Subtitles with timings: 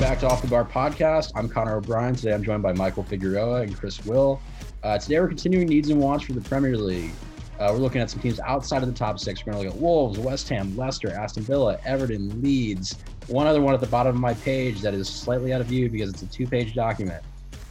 [0.00, 1.30] back to Off the Bar podcast.
[1.34, 2.14] I'm Connor O'Bryan.
[2.14, 4.40] Today I'm joined by Michael Figueroa and Chris Will.
[4.82, 7.10] Uh, today we're continuing needs and wants for the Premier League.
[7.58, 9.44] Uh, we're looking at some teams outside of the top six.
[9.44, 12.98] We're going to look at Wolves, West Ham, Leicester, Aston Villa, Everton, Leeds.
[13.26, 15.90] One other one at the bottom of my page that is slightly out of view
[15.90, 17.22] because it's a two page document.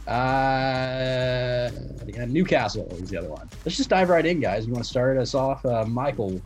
[0.06, 1.68] Uh,
[2.06, 3.50] yeah, Newcastle is the other one.
[3.64, 4.66] Let's just dive right in, guys.
[4.66, 5.66] You want to start us off?
[5.66, 6.40] Uh, Michael,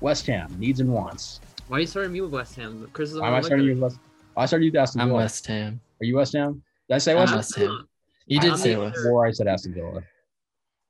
[0.00, 1.40] West Ham, needs and wants.
[1.66, 2.88] Why are you starting me with West Ham?
[2.94, 3.98] Chris is Why am I starting you with West
[4.38, 5.80] I started you with Aston I'm West Ham.
[6.00, 6.62] Are you West Ham?
[6.88, 7.38] Did I say I'm West Ham?
[7.38, 7.88] West Ham.
[8.26, 8.94] You did I'm say the- West.
[8.96, 10.02] Before I said Aston Villa.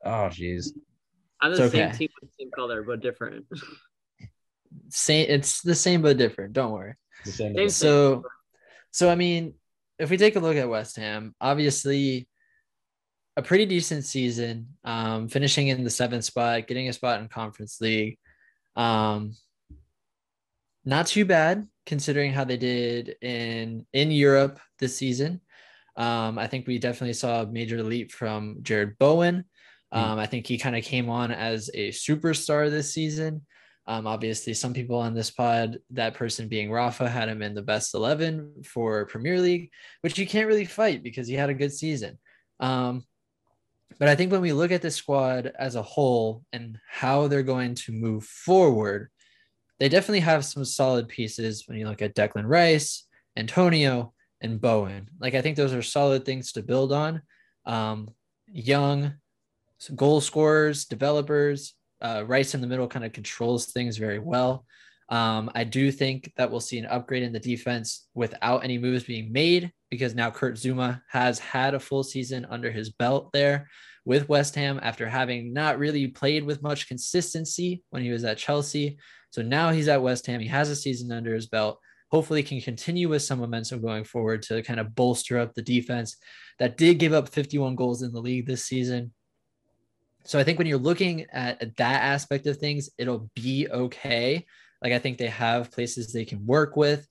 [0.05, 0.69] Oh, jeez.
[1.41, 1.97] I'm the It's same okay.
[1.98, 3.47] team with the same color, but different.
[4.91, 5.27] Same.
[5.30, 6.52] It's the same but different.
[6.52, 6.95] Don't worry.
[7.24, 8.23] The same Same- So,
[8.91, 9.55] so I mean,
[9.99, 12.29] if we take a look at West Ham, obviously,
[13.37, 14.69] a pretty decent season.
[14.85, 18.19] Um, finishing in the seventh spot, getting a spot in Conference League.
[18.77, 19.35] Um,
[20.88, 25.40] not too bad considering how they did in in Europe this season.
[25.96, 29.45] Um, I think we definitely saw a major leap from Jarrod Bowen.
[29.93, 33.43] Um, I think he kind of came on as a superstar this season.
[33.87, 37.62] Um, obviously, some people on this pod, that person being Rafa, had him in the
[37.62, 39.71] best 11 for Premier League,
[40.02, 42.18] which you can't really fight because he had a good season.
[42.60, 43.05] Um,
[43.99, 47.43] but I think when we look at the squad as a whole and how they're
[47.43, 49.09] going to move forward,
[49.79, 53.04] they definitely have some solid pieces when you look at Declan Rice,
[53.37, 55.09] Antonio, and Bowen.
[55.21, 57.23] Like, I think those are solid things to build on.
[57.66, 58.10] Um,
[58.46, 59.15] young
[59.95, 64.65] goal scorers, developers, uh, Rice in the middle kind of controls things very well.
[65.09, 69.04] Um, I do think that we'll see an upgrade in the defense without any moves
[69.04, 73.69] being made because now Kurt Zouma has had a full season under his belt there
[74.04, 78.38] with West Ham after having not really played with much consistency when he was at
[78.38, 78.99] Chelsea.
[79.31, 80.41] So now he's at West Ham.
[80.41, 81.78] He has a season under his belt.
[82.10, 86.16] Hopefully, can continue with some momentum going forward to kind of bolster up the defense
[86.59, 89.12] that did give up 51 goals in the league this season.
[90.25, 94.47] So I think when you're looking at that aspect of things, it'll be okay.
[94.83, 97.06] Like I think they have places they can work with,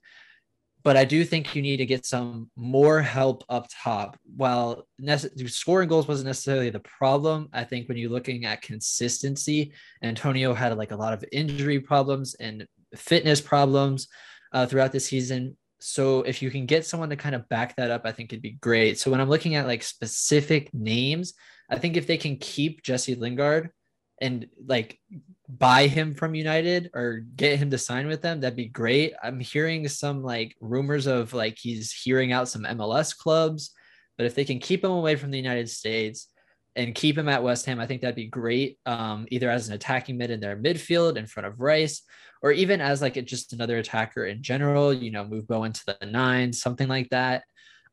[0.87, 4.17] but I do think you need to get some more help up top.
[4.37, 9.73] While nece- scoring goals wasn't necessarily the problem, I think when you're looking at consistency,
[10.01, 12.65] Antonio had like a lot of injury problems and
[12.95, 14.07] fitness problems
[14.53, 15.57] uh, throughout the season.
[15.81, 18.41] So if you can get someone to kind of back that up, I think it'd
[18.41, 18.97] be great.
[18.97, 21.33] So when I'm looking at like specific names,
[21.69, 23.71] I think if they can keep Jesse Lingard
[24.22, 25.00] and like
[25.50, 29.13] buy him from United or get him to sign with them, that'd be great.
[29.22, 33.72] I'm hearing some like rumors of like he's hearing out some MLS clubs,
[34.17, 36.28] but if they can keep him away from the United States
[36.75, 38.78] and keep him at West Ham, I think that'd be great.
[38.85, 42.01] Um, either as an attacking mid in their midfield in front of Rice,
[42.41, 44.94] or even as like a, just another attacker in general.
[44.94, 47.44] You know, move Bowen to the nine, something like that.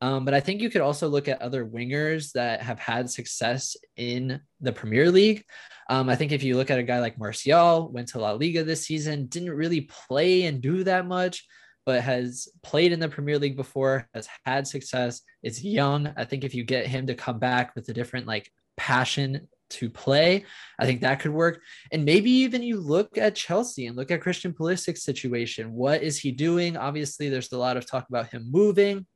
[0.04, 3.74] Um, but I think you could also look at other wingers that have had success
[3.96, 5.46] in the Premier League.
[5.88, 8.64] Um, I think if you look at a guy like Martial, went to La Liga
[8.64, 11.46] this season, didn't really play and do that much,
[11.86, 15.22] but has played in the Premier League before, has had success.
[15.42, 16.12] Is young.
[16.18, 19.88] I think if you get him to come back with a different like passion to
[19.88, 20.44] play,
[20.78, 21.62] I think that could work.
[21.92, 25.72] And maybe even you look at Chelsea and look at Christian Pulisic's situation.
[25.72, 26.76] What is he doing?
[26.76, 29.06] Obviously, there's a lot of talk about him moving.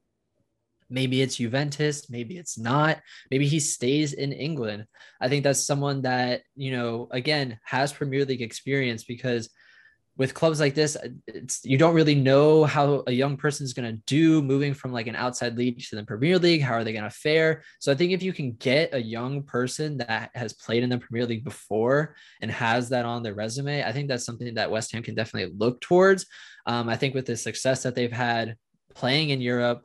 [0.91, 3.00] Maybe it's Juventus, maybe it's not.
[3.31, 4.87] Maybe he stays in England.
[5.21, 9.50] I think that's someone that, you know, again, has Premier League experience because
[10.19, 10.97] with clubs like this,
[11.62, 15.06] you don't really know how a young person is going to do moving from like
[15.06, 16.60] an outside league to the Premier League.
[16.60, 17.62] How are they going to fare?
[17.78, 20.99] So I think if you can get a young person that has played in the
[20.99, 24.91] Premier League before and has that on their resume, I think that's something that West
[24.91, 26.26] Ham can definitely look towards.
[26.66, 28.56] Um, I think with the success that they've had
[28.94, 29.84] playing in Europe,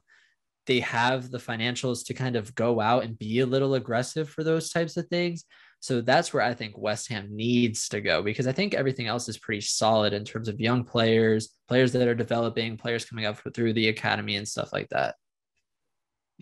[0.66, 4.44] they have the financials to kind of go out and be a little aggressive for
[4.44, 5.46] those types of things.
[5.80, 9.28] So that's where I think West Ham needs to go because I think everything else
[9.28, 13.42] is pretty solid in terms of young players, players that are developing, players coming up
[13.54, 15.16] through the academy and stuff like that.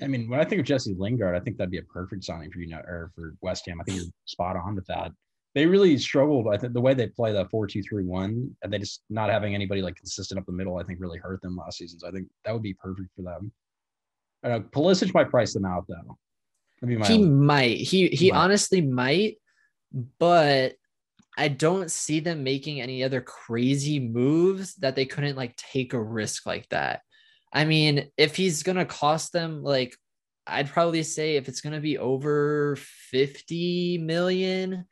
[0.01, 2.51] I mean, when I think of Jesse Lingard, I think that'd be a perfect signing
[2.51, 3.81] for you or for West Ham.
[3.81, 5.11] I think you're spot on with that.
[5.53, 6.47] They really struggled.
[6.47, 9.29] I think the way they play the four two three one, and they just not
[9.29, 11.99] having anybody like consistent up the middle, I think really hurt them last season.
[11.99, 13.51] So I think that would be perfect for them.
[14.43, 16.17] Uh, Pulisic might price them out though.
[16.87, 17.77] He might.
[17.77, 18.37] He he Might.
[18.37, 19.37] honestly might,
[20.19, 20.73] but
[21.37, 26.01] I don't see them making any other crazy moves that they couldn't like take a
[26.01, 27.01] risk like that.
[27.53, 29.95] I mean, if he's gonna cost them like
[30.47, 32.77] I'd probably say if it's gonna be over
[33.11, 34.85] 50 million,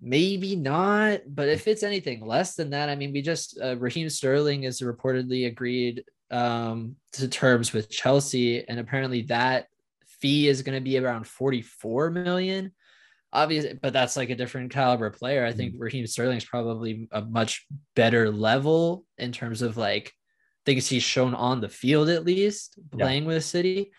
[0.00, 1.20] maybe not.
[1.26, 4.82] But if it's anything less than that, I mean, we just uh, Raheem Sterling is
[4.82, 9.66] reportedly agreed um, to terms with Chelsea, and apparently that
[10.20, 12.72] fee is going to be around 44 million.
[13.32, 15.44] Obviously, but that's like a different caliber player.
[15.44, 20.12] I think Raheem Sterling is probably a much better level in terms of like
[20.64, 23.28] things he's shown on the field, at least playing yeah.
[23.28, 23.90] with City.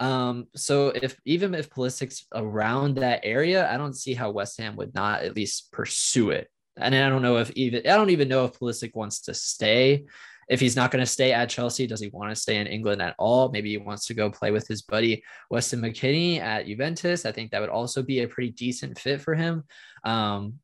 [0.00, 4.74] Um, so if even if Pulisic's around that area, I don't see how West Ham
[4.76, 6.48] would not at least pursue it.
[6.76, 10.06] And I don't know if even I don't even know if Pulisic wants to stay
[10.48, 13.00] if he's not going to stay at Chelsea, does he want to stay in England
[13.00, 13.50] at all?
[13.50, 17.24] Maybe he wants to go play with his buddy Weston McKennie at Juventus.
[17.24, 19.64] I think that would also be a pretty decent fit for him.
[20.04, 20.54] Um,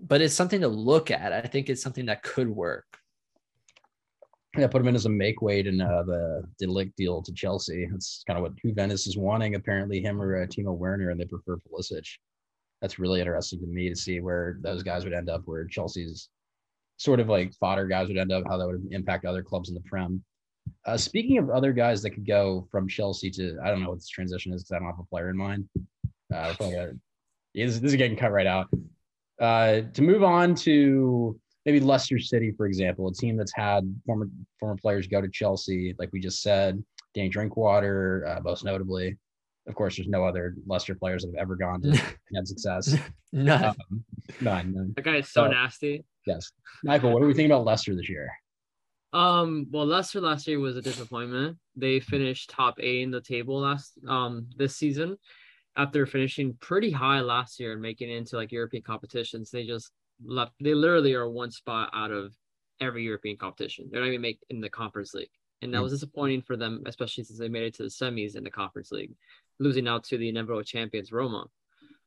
[0.00, 1.32] but it's something to look at.
[1.32, 2.84] I think it's something that could work.
[4.58, 7.32] Yeah, put him in as a make weight in uh, the de Ligt deal to
[7.32, 7.88] Chelsea.
[7.90, 9.54] That's kind of what Juventus is wanting.
[9.54, 12.06] Apparently, him or uh, Timo Werner, and they prefer Pulisic.
[12.82, 15.42] That's really interesting to me to see where those guys would end up.
[15.46, 16.28] Where Chelsea's
[17.02, 19.74] sort of like fodder guys would end up, how that would impact other clubs in
[19.74, 20.22] the Prem.
[20.86, 23.98] Uh, speaking of other guys that could go from Chelsea to, I don't know what
[23.98, 25.68] this transition is because I don't have a player in mind.
[26.32, 26.54] Uh,
[27.54, 28.68] this, this, is getting cut right out.
[29.40, 34.28] Uh, to move on to maybe Leicester City, for example, a team that's had former
[34.60, 36.82] former players go to Chelsea, like we just said,
[37.14, 39.16] Danny Drinkwater, uh, most notably.
[39.68, 42.96] Of course, there's no other Leicester players that have ever gone to and had success.
[43.32, 43.64] none.
[43.64, 44.04] Um,
[44.40, 44.74] none.
[44.74, 44.92] none.
[44.96, 46.04] That guy is so uh, nasty.
[46.26, 46.50] Yes.
[46.82, 48.28] Michael, what do we think about Leicester this year?
[49.12, 51.58] Um, well, Leicester last year was a disappointment.
[51.76, 55.16] They finished top eight in the table last um this season
[55.76, 59.50] after finishing pretty high last year and making it into like European competitions.
[59.50, 59.90] They just
[60.24, 62.34] left they literally are one spot out of
[62.80, 63.88] every European competition.
[63.90, 65.30] They're not even make in the conference league.
[65.62, 65.82] And that mm.
[65.84, 68.90] was disappointing for them, especially since they made it to the semis in the conference
[68.90, 69.14] league,
[69.58, 71.46] losing out to the inevitable champions Roma.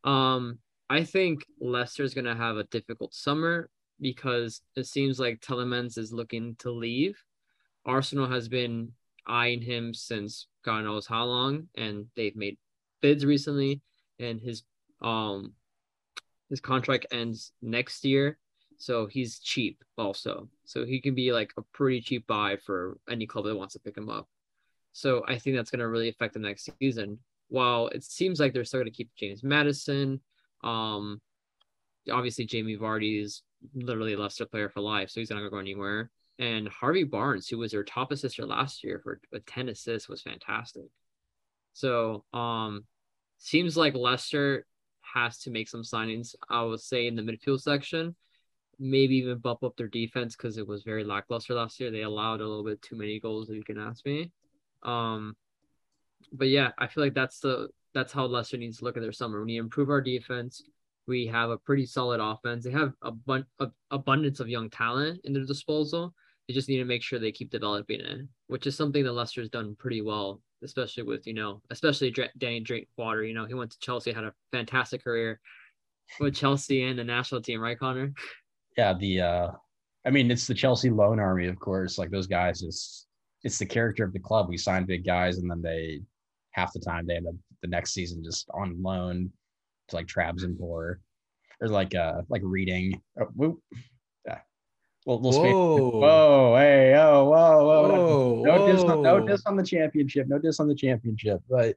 [0.04, 0.60] Um,
[0.90, 3.70] I think Leicester is going to have a difficult summer
[4.00, 7.18] because it seems like Tielemans is looking to leave.
[7.86, 8.92] Arsenal has been
[9.28, 12.58] eyeing him since God knows how long, and they've made
[13.02, 13.82] bids recently,
[14.20, 14.64] and his
[15.02, 15.54] um
[16.50, 18.38] his contract ends next year.
[18.78, 20.50] So he's cheap also.
[20.66, 23.80] So he can be like a pretty cheap buy for any club that wants to
[23.80, 24.28] pick him up.
[24.92, 27.20] So I think that's going to really affect the next season.
[27.50, 30.20] While it seems like they're still going to keep James Maddison,
[30.64, 31.22] um,
[32.12, 33.42] obviously Jamie Vardy is
[33.74, 36.12] literally a Leicester player for life, so he's not gonna go anywhere.
[36.38, 40.22] And Harvey Barnes, who was their top assister last year for a 10 assists, was
[40.22, 40.86] fantastic.
[41.74, 42.86] So um
[43.38, 44.66] seems like Leicester
[45.02, 48.16] has to make some signings, I would say, in the midfield section.
[48.80, 51.92] Maybe even bump up their defense because it was very lackluster last year.
[51.92, 54.32] They allowed a little bit too many goals, if you can ask me.
[54.84, 55.36] Um,
[56.32, 59.12] but yeah, I feel like that's the that's how Leicester needs to look at their
[59.12, 59.40] summer.
[59.40, 60.62] We need to improve our defense
[61.08, 62.64] we have a pretty solid offense.
[62.64, 66.14] They have a bunch of abundance of young talent in their disposal.
[66.48, 69.50] They just need to make sure they keep developing it, which is something that Leicester's
[69.50, 73.24] done pretty well, especially with you know, especially Danny Drinkwater.
[73.24, 75.40] You know, he went to Chelsea, had a fantastic career
[76.20, 78.14] with Chelsea and the national team, right, Connor?
[78.78, 79.52] Yeah, the uh,
[80.06, 81.98] I mean, it's the Chelsea loan army, of course.
[81.98, 83.08] Like those guys, is
[83.44, 84.50] it's the character of the club.
[84.50, 86.02] We sign big guys, and then they
[86.52, 89.32] half the time they end up the next season just on loan
[89.90, 93.02] to like Trabzonspor or like uh like reading.
[93.20, 93.60] Oh, whoop.
[94.26, 94.40] Yeah.
[95.06, 96.00] Well, little whoa.
[96.00, 100.28] whoa, hey, oh, whoa, whoa, whoa, no, no diss on, no diss on the championship,
[100.28, 101.42] no diss on the championship.
[101.50, 101.76] But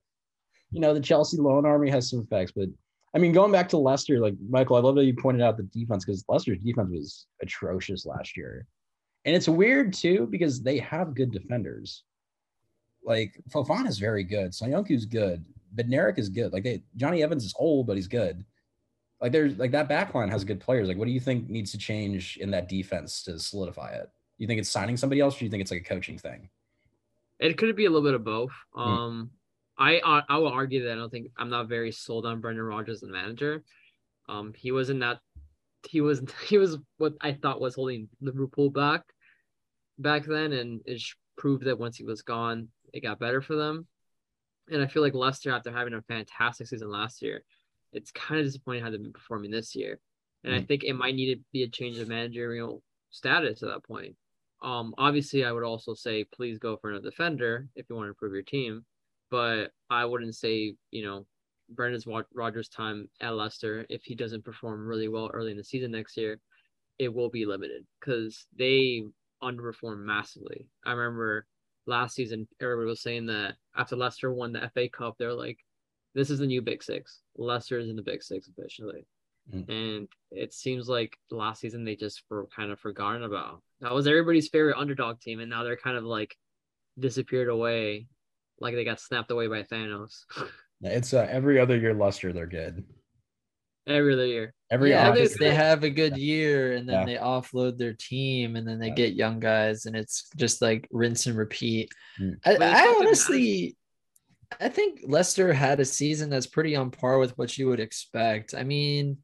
[0.71, 2.53] you know, the Chelsea loan army has some effects.
[2.55, 2.69] But
[3.15, 5.63] I mean, going back to Leicester, like Michael, I love that you pointed out the
[5.65, 8.67] defense because Leicester's defense was atrocious last year.
[9.25, 12.05] And it's weird too because they have good defenders.
[13.05, 14.53] Like Fofana is very good.
[14.53, 15.45] Soyuncu's good.
[15.75, 16.53] Bednarek is good.
[16.53, 18.45] Like they, Jonny Evans is old, but he's good.
[19.21, 20.89] Like there's like that backline has good players.
[20.89, 24.11] Like what do you think needs to change in that defense to solidify it?
[24.37, 26.49] You think it's signing somebody else, or do you think it's like a coaching thing?
[27.41, 28.53] It could be a little bit of both.
[28.77, 28.87] Mm.
[28.87, 29.31] Um,
[29.79, 33.03] I I will argue that I don't think I'm not very sold on Brendan Rodgers
[33.03, 33.63] as manager.
[34.29, 35.21] Um, he wasn't that
[35.87, 39.03] he was he was what I thought was holding Liverpool back
[39.99, 41.03] back then, and it
[41.37, 43.87] proved that once he was gone, it got better for them.
[44.71, 47.43] And I feel like Leicester, after having a fantastic season last year,
[47.93, 49.99] it's kind of disappointing how they've been performing this year.
[50.45, 53.71] And mm I think it might need to be a change of managerial status at
[53.71, 54.15] that point.
[54.63, 58.11] Um, obviously, I would also say please go for another defender if you want to
[58.11, 58.85] improve your team,
[59.31, 61.27] but I wouldn't say you know
[61.71, 65.91] Brendan's Rodgers' time at Leicester if he doesn't perform really well early in the season
[65.91, 66.41] next year,
[66.99, 69.05] it will be limited because they
[69.43, 70.67] underperformed massively.
[70.85, 71.47] I remember
[71.87, 75.59] last season, everybody was saying that after Leicester won the FA Cup, they're like,
[76.15, 77.21] this is the new Big Six.
[77.37, 79.07] Leicester is in the Big Six officially.
[79.53, 79.69] Mm.
[79.69, 83.63] And it seems like last season they just were kind of forgotten about.
[83.81, 86.37] That was everybody's favorite underdog team, and now they're kind of like
[86.99, 88.09] disappeared away,
[88.61, 90.25] like they got snapped away by Thanos
[90.83, 92.85] It's uh, every other year Leicester they're good.
[93.87, 94.55] every other year.
[94.71, 97.05] Every yeah, off- August, they have a good year and then Yeah.
[97.07, 98.95] they offload their team and then they Yeah.
[98.95, 101.91] get young guys and it's just like rinse and repeat.
[102.21, 102.37] Mm.
[102.45, 103.77] I, I honestly,
[104.61, 108.55] I think Leicester had a season that's pretty on par with what you would expect.
[108.55, 109.19] I mean,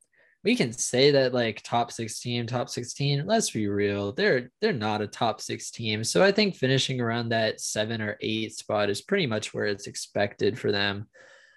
[0.44, 3.26] we can say that like top six team, top 16.
[3.26, 4.12] Let's be real.
[4.12, 6.04] They're they're not a top six team.
[6.04, 9.86] So I think finishing around that seven or eight spot is pretty much where it's
[9.86, 11.08] expected for them.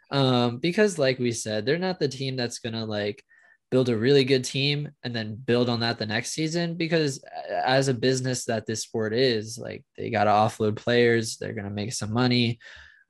[0.09, 3.21] Um, because like we said, they're not the team that's gonna like
[3.69, 7.21] build a really good team and then build on that the next season because
[7.65, 11.65] as a business that this sport is like they got to offload players they're going
[11.65, 12.57] to make some money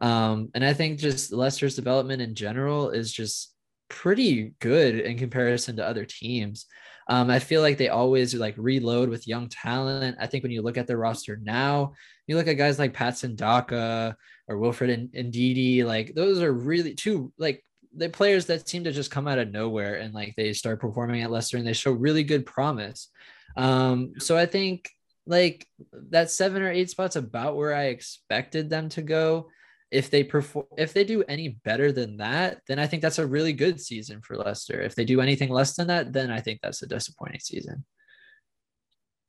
[0.02, 3.54] um, and i think just leicester's development in general is just
[3.90, 6.66] pretty good in comparison to other teams
[7.10, 10.62] um, i feel like they always like reload with young talent i think when you
[10.62, 11.94] look at their roster now
[12.28, 14.16] you look at guys like patson daka
[14.48, 17.64] or wilfred and Ndidi, like those are really two like
[17.96, 21.22] the players that seem to just come out of nowhere and like they start performing
[21.22, 23.10] at Leicester and they show really good promise.
[23.56, 24.90] Um, so I think
[25.26, 25.66] like
[26.12, 29.50] that seven or eight spots about where I expected them to go.
[29.90, 33.26] If they perform, if they do any better than that, then I think that's a
[33.28, 34.82] really good season for Leicester.
[34.82, 37.86] If they do anything less than that, then I think that's a disappointing season.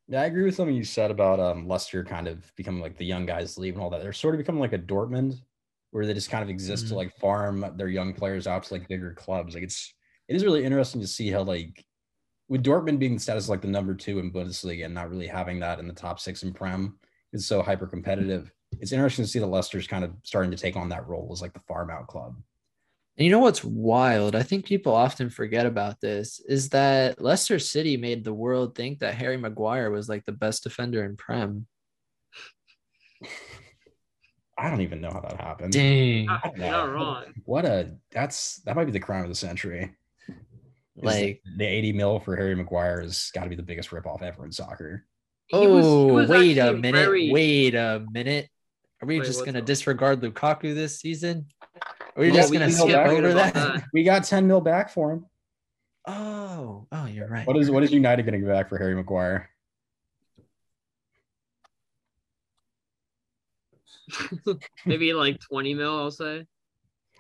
[0.09, 3.05] Yeah, I agree with something you said about um, Leicester kind of becoming like the
[3.05, 4.03] young guys leave and all that.
[4.03, 5.35] They're sort of becoming like a Dortmund,
[5.91, 6.89] where they just kind of exist Mhm.
[6.89, 9.55] to like farm their young players out to like bigger clubs.
[9.55, 9.95] Like it's
[10.29, 11.85] it is really interesting to see how like
[12.49, 15.61] with Dortmund being the status like the number two in Bundesliga and not really having
[15.61, 16.99] that in the top six in Prem
[17.33, 18.51] is so hyper competitive.
[18.81, 21.43] It's interesting to see the Leicester's kind of starting to take on that role as
[21.43, 22.37] like the farm out club.
[23.17, 24.37] And you know what's wild?
[24.37, 29.01] I think people often forget about this is that Leicester City made the world think
[29.01, 31.67] that Harry Maguire was like the best defender in Prem.
[34.57, 35.73] I don't even know how that happened.
[35.73, 36.27] Dang.
[36.29, 36.93] Ah, I don't not know.
[36.93, 37.25] wrong.
[37.45, 39.95] What a that's that might be the crime of the century.
[40.29, 44.21] Is Like, the 80 mil for Harry Maguire has got to be the biggest ripoff
[44.23, 45.05] ever in soccer.
[45.47, 46.99] He oh, was wait a minute.
[47.05, 48.49] very- Wait a minute.
[49.01, 49.67] Are we Wait, just going to up?
[49.67, 51.47] disregard Lukaku this season?
[52.17, 53.55] Are we Yeah, just we going to skip over that?
[53.55, 53.85] that.
[53.93, 55.27] We got 10 mil back for him.
[56.07, 57.47] Oh, oh, you're right.
[57.47, 59.51] What is what is United getting back for Harry Maguire?
[64.87, 66.47] Maybe like 20 mil, I'll say.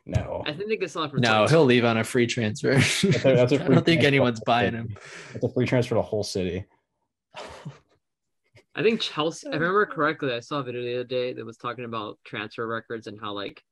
[0.06, 1.50] No, I think they could sell it for No, 20.
[1.50, 2.72] he'll leave on a free transfer.
[2.76, 4.96] That's a- that's a I free don't think anyone's buying him.
[5.34, 6.64] it's a free transfer to the whole city.
[8.74, 11.44] I think Chelsea, if I remember correctly, I saw a video the other day that
[11.44, 13.62] was talking about transfer records and how like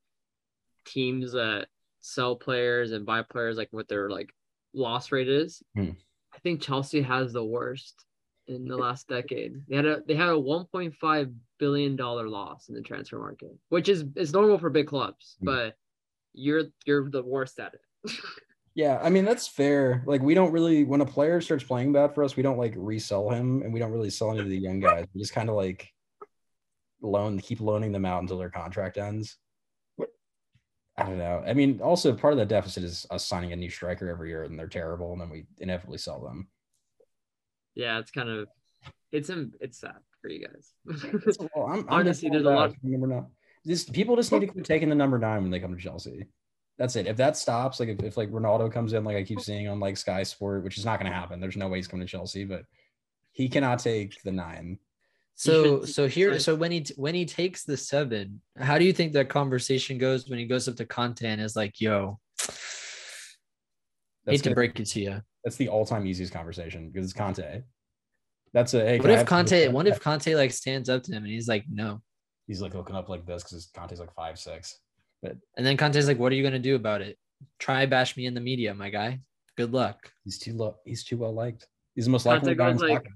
[0.84, 1.66] teams that
[2.00, 4.30] sell players and buy players, like what their like
[4.74, 5.62] loss rate is.
[5.76, 5.90] Hmm.
[6.34, 8.04] I think Chelsea has the worst
[8.46, 9.62] in the last decade.
[9.68, 13.88] They had a they had a 1.5 billion dollar loss in the transfer market, which
[13.88, 15.46] is is normal for big clubs, Hmm.
[15.46, 15.74] but
[16.32, 18.12] you're you're the worst at it.
[18.76, 20.02] Yeah, I mean that's fair.
[20.06, 22.74] Like we don't really when a player starts playing bad for us, we don't like
[22.76, 25.06] resell him and we don't really sell any of the young guys.
[25.14, 25.88] We just kind of like
[27.00, 29.38] loan keep loaning them out until their contract ends.
[30.98, 31.42] I don't know.
[31.46, 34.44] I mean, also part of that deficit is us signing a new striker every year
[34.44, 36.48] and they're terrible and then we inevitably sell them.
[37.74, 38.46] yeah, it's kind of
[39.10, 41.38] it's in, it's sad for you guys.
[41.54, 43.26] Well, I'm, I'm Honestly, there's a lot- Of- Number nine.
[43.66, 44.52] Just people just need to oh.
[44.52, 46.26] quit taking the number nine when they come to Chelsea.
[46.78, 47.06] That's it.
[47.06, 49.42] If that stops, like if, if like Ronaldo comes in, like I keep oh.
[49.42, 51.40] seeing on like Sky Sport, which is not going to happen.
[51.40, 52.62] There's no way he's coming to Chelsea, but
[53.32, 54.78] he cannot take the nine.
[55.38, 59.12] So so here so when he when he takes the seven, how do you think
[59.12, 62.58] that conversation goes when he goes up to Conte and is like, "Yo, That's
[64.24, 67.62] hate to gonna- break it to you." That's the all-time easiest conversation because it's Conte.
[68.54, 68.80] That's a.
[68.80, 69.68] Hey, What if Conte?
[69.68, 72.00] What if Conte like stands up to him and he's like, "No,"
[72.46, 74.78] he's like looking up like this because Conte's like five six.
[75.22, 77.18] And then Conte's like, "What are you gonna do about it?
[77.58, 79.20] Try bash me in the media, my guy.
[79.56, 80.76] Good luck." He's too low.
[80.84, 81.66] He's too well liked.
[81.94, 83.14] He's the most Conte likely guy in goes like- soccer.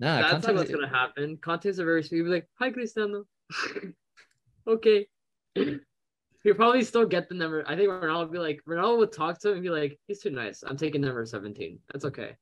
[0.00, 1.36] Nah, That's Conte, not what's gonna happen.
[1.36, 2.18] Conte's a very sweet.
[2.18, 3.26] He'll be like, "Hi, Cristiano."
[4.66, 5.06] okay.
[5.54, 7.64] He'll probably still get the number.
[7.66, 10.20] I think Ronaldo would be like, Ronaldo would talk to him and be like, "He's
[10.20, 10.62] too nice.
[10.66, 11.78] I'm taking number 17.
[11.92, 12.36] That's okay."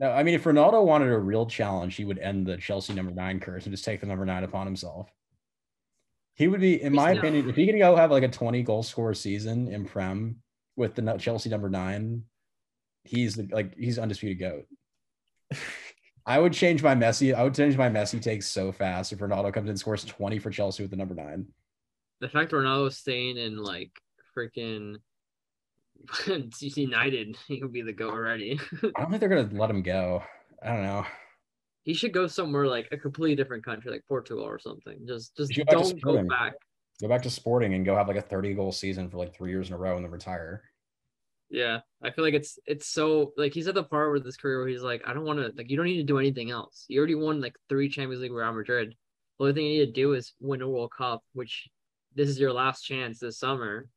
[0.00, 3.12] No, I mean, if Ronaldo wanted a real challenge, he would end the Chelsea number
[3.12, 5.10] nine curse and just take the number nine upon himself.
[6.38, 8.84] He would be, in my opinion, if he can go have like a 20 goal
[8.84, 10.36] scorer season in Prem
[10.76, 12.22] with the Chelsea number nine,
[13.02, 14.66] he's the, like he's undisputed goat.
[16.26, 17.34] I would change my Messi.
[17.34, 20.38] I would change my Messi takes so fast if Ronaldo comes in and scores 20
[20.38, 21.46] for Chelsea with the number nine.
[22.20, 23.90] The fact Ronaldo's staying in like
[24.36, 24.94] freaking
[26.76, 28.60] United, he could be the go already.
[28.84, 30.22] I don't think they're gonna let him go.
[30.62, 31.04] I don't know.
[31.84, 34.98] He should go somewhere like a completely different country, like Portugal or something.
[35.06, 36.28] Just just go back to don't go Sporting.
[36.28, 36.52] back.
[37.00, 39.50] Go back to sporting and go have like a 30 goal season for like three
[39.50, 40.62] years in a row and then retire.
[41.50, 44.58] Yeah, I feel like it's it's so like he's at the part with his career
[44.58, 46.84] where he's like, I don't want to like you don't need to do anything else.
[46.88, 48.94] You already won like three Champions League with Real Madrid.
[49.38, 51.68] The only thing you need to do is win a World Cup, which
[52.14, 53.88] this is your last chance this summer.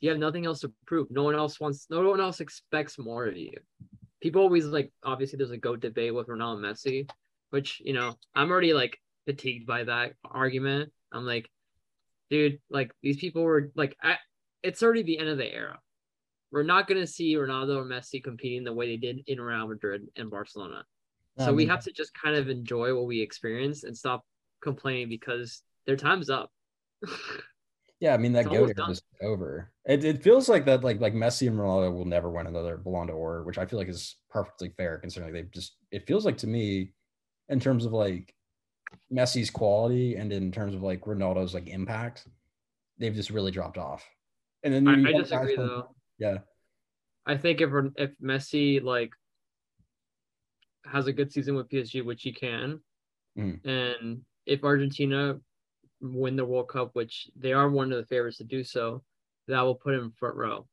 [0.00, 1.08] You have nothing else to prove.
[1.10, 1.86] No one else wants.
[1.90, 3.52] No one else expects more of you.
[4.20, 4.92] People always like.
[5.02, 7.08] Obviously, there's a goat debate with Ronaldo and Messi,
[7.52, 10.90] which you know I'm already like fatigued by that argument.
[11.12, 11.50] I'm like,
[12.30, 14.16] dude, like these people were like, I,
[14.62, 15.78] it's already the end of the era.
[16.50, 20.06] We're not gonna see Ronaldo or Messi competing the way they did in Real Madrid
[20.16, 20.84] and Barcelona.
[21.38, 24.24] So I we have to just kind of enjoy what we experience and stop
[24.62, 26.50] complaining because their time's up.
[28.00, 29.70] Yeah, I mean that goat era is over.
[29.84, 33.06] It, it feels like that like like Messi and Ronaldo will never win another Ballon
[33.06, 36.48] d'Or, which I feel like is perfectly fair considering they've just it feels like to
[36.48, 36.94] me
[37.48, 38.34] in terms of like
[39.12, 42.26] Messi's quality and in terms of like Ronaldo's like impact,
[42.98, 44.04] they've just really dropped off.
[44.62, 45.94] And then I, I disagree from- though.
[46.18, 46.38] Yeah,
[47.26, 49.10] I think if if Messi like
[50.84, 52.80] has a good season with PSG, which he can,
[53.38, 53.64] Mhm.
[53.64, 55.40] and if Argentina
[56.00, 59.02] win the World Cup, which they are one of the favorites to do so,
[59.48, 60.66] that will put him front row.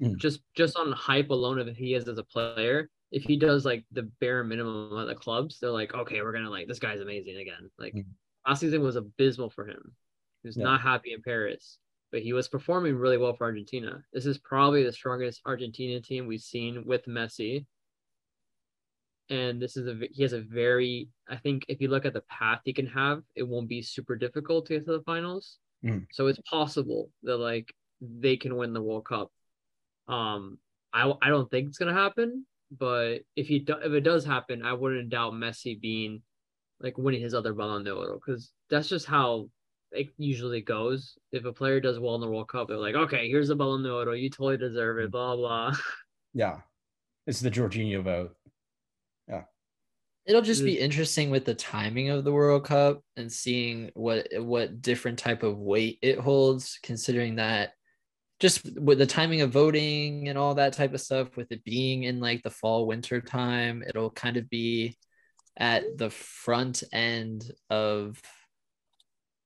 [0.00, 0.16] Mhm.
[0.16, 2.90] Just just on hype alone of he is as a player.
[3.10, 6.50] If he does like the bare minimum at the clubs, they're like, okay, we're gonna
[6.50, 7.70] like this guy's amazing again.
[7.78, 8.06] Like Mhm.
[8.46, 9.94] last season was abysmal for him.
[10.42, 10.64] He was Yeah.
[10.64, 11.78] not happy in Paris,
[12.12, 14.02] but he was performing really well for Argentina.
[14.12, 17.66] This is probably the strongest Argentina team we've seen with Messi.
[19.28, 22.22] And this is a he has a very I think if you look at the
[22.22, 25.58] path he can have, it won't be super difficult to get to the finals.
[25.84, 26.06] Mhm.
[26.12, 29.30] So it's possible that like they can win the World Cup.
[30.10, 30.58] Um,
[30.92, 34.62] I I don't think it's gonna happen, but if he do, if it does happen,
[34.62, 36.22] I wouldn't doubt Messi being
[36.80, 39.48] like winning his other Ballon d'Or because that's just how
[39.92, 41.16] it usually goes.
[41.32, 43.82] If a player does well in the World Cup, they're like, okay, here's the Ballon
[43.82, 45.74] d'Or, you totally deserve it, blah blah.
[46.34, 46.58] yeah.
[47.26, 48.34] It's the Jorginho vote.
[49.28, 49.44] Yeah,
[50.26, 54.82] it'll just be interesting with the timing of the World Cup and seeing what what
[54.82, 57.74] different type of weight it holds, considering that
[58.40, 62.04] just with the timing of voting and all that type of stuff, with it being
[62.04, 64.96] in like the fall winter time, it'll kind of be
[65.56, 68.20] at the front end of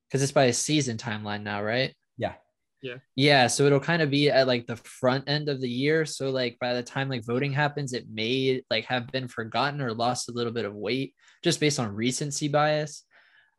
[0.09, 1.93] because it's by a season timeline now, right?
[2.17, 2.35] Yeah.
[2.83, 3.47] Yeah, Yeah.
[3.49, 6.05] so it'll kind of be at like the front end of the year.
[6.05, 9.93] So like by the time like voting happens, it may like have been forgotten or
[9.93, 13.05] lost a little bit of weight just based on recency bias.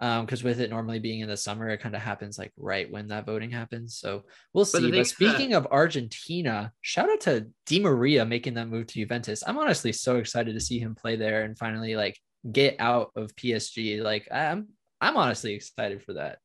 [0.02, 2.92] Um, because with it normally being in the summer, it kind of happens like right
[2.92, 3.98] when that voting happens.
[3.98, 4.80] So we'll see.
[4.80, 8.88] thing But is that- speaking of Argentina, shout out to Di Maria making that move
[8.88, 9.42] to Juventus.
[9.48, 12.20] I'm honestly so excited to see him play there and finally like
[12.52, 14.02] get out of PSG.
[14.04, 14.68] Like I'm
[15.00, 16.40] I'm honestly excited for that.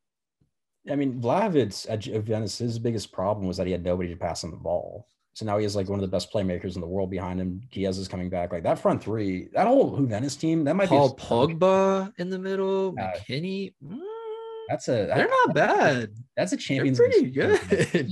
[0.90, 4.42] I mean, Vlahovic at Juventus, his biggest problem was that he had nobody to pass
[4.44, 5.06] him the ball.
[5.40, 7.62] So now he has like one of the best playmakers in the world behind him.
[7.72, 8.52] Chiesa is coming back.
[8.52, 12.28] Like that front three, that whole Juventus team, that might Paul be a, Pogba in
[12.28, 13.72] the middle, Uh, McKennie.
[13.82, 13.98] mm,
[14.68, 16.10] That's a they're not bad.
[16.36, 17.58] That's a They're Champions pretty League good,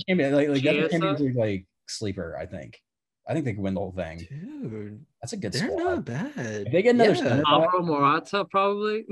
[0.09, 0.88] Champion, like, like that's a Chiesa?
[0.88, 2.35] Champions League like sleeper.
[2.41, 2.81] I think.
[3.29, 4.27] I think they could win the whole thing.
[4.62, 5.05] dude.
[5.21, 5.85] That's a good They're squad.
[5.85, 6.33] not bad.
[6.67, 7.17] If they get another Yeah.
[7.17, 9.05] center Alvaro Morata probably.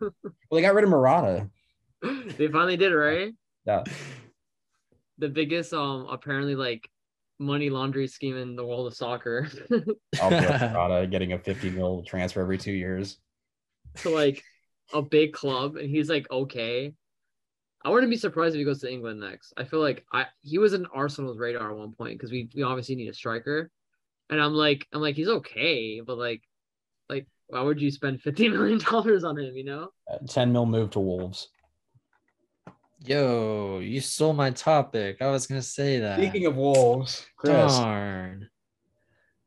[0.00, 0.12] Well,
[0.52, 1.50] they got rid of Morata.
[2.00, 3.32] they finally did it, right?
[3.66, 3.82] Yeah.
[5.18, 6.88] The biggest um apparently like
[7.40, 9.48] money laundry scheme in the world of soccer.
[10.20, 13.18] Alvaro getting a 50 mil transfer every two years.
[13.96, 14.44] to like
[14.92, 16.92] a big club and he's like okay.
[17.82, 19.54] I wouldn't be surprised if he goes to England next.
[19.56, 22.62] I feel like I he was in Arsenal's radar at one point because we, we
[22.62, 23.70] obviously need a striker.
[24.28, 26.42] And I'm like I'm like he's okay, but like
[27.08, 29.88] like why would you spend fifty million dollars on him, you know?
[30.12, 31.48] Uh, 10 mil move to Wolves.
[33.02, 35.22] Yo, you stole my topic.
[35.22, 36.18] I was gonna say that.
[36.18, 38.50] Speaking of Wolves, Chris, Darn.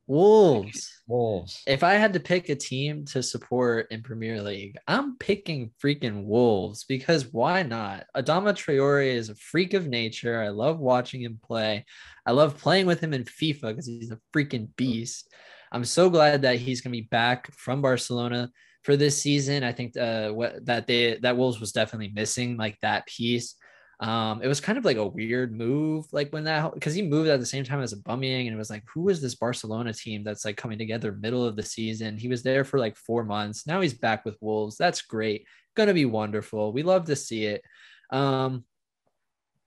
[0.07, 1.01] Wolves.
[1.07, 1.61] Wolves.
[1.67, 6.25] If I had to pick a team to support in Premier League, I'm picking freaking
[6.25, 8.05] Wolves because why not?
[8.15, 10.41] Adama Traore is a freak of nature.
[10.41, 11.85] I love watching him play.
[12.25, 15.31] I love playing with him in FIFA because he's a freaking beast.
[15.71, 18.49] I'm so glad that he's to be back from Barcelona
[18.83, 19.63] for this season.
[19.63, 23.55] I think uh, what that they that Wolves was definitely missing like that piece.
[23.99, 27.29] Um, it was kind of like a weird move, like when that because he moved
[27.29, 29.93] at the same time as a Aubameyang, and it was like, who is this Barcelona
[29.93, 32.17] team that's like coming together middle of the season?
[32.17, 33.65] He was there for like four months.
[33.65, 34.77] Now he's back with Wolves.
[34.77, 35.47] That's great.
[35.75, 36.73] Gonna be wonderful.
[36.73, 37.63] We love to see it.
[38.09, 38.65] Um,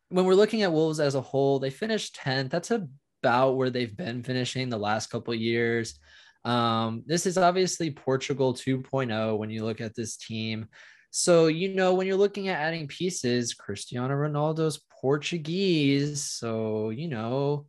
[0.08, 2.50] when we're looking at Wolves as a whole, they finished 10th.
[2.50, 5.98] That's about where they've been finishing the last couple years.
[6.46, 10.68] Um, this is obviously Portugal 2.0 when you look at this team.
[11.10, 16.22] So, you know, when you're looking at adding pieces, Cristiano Ronaldo's Portuguese.
[16.22, 17.66] So, you know,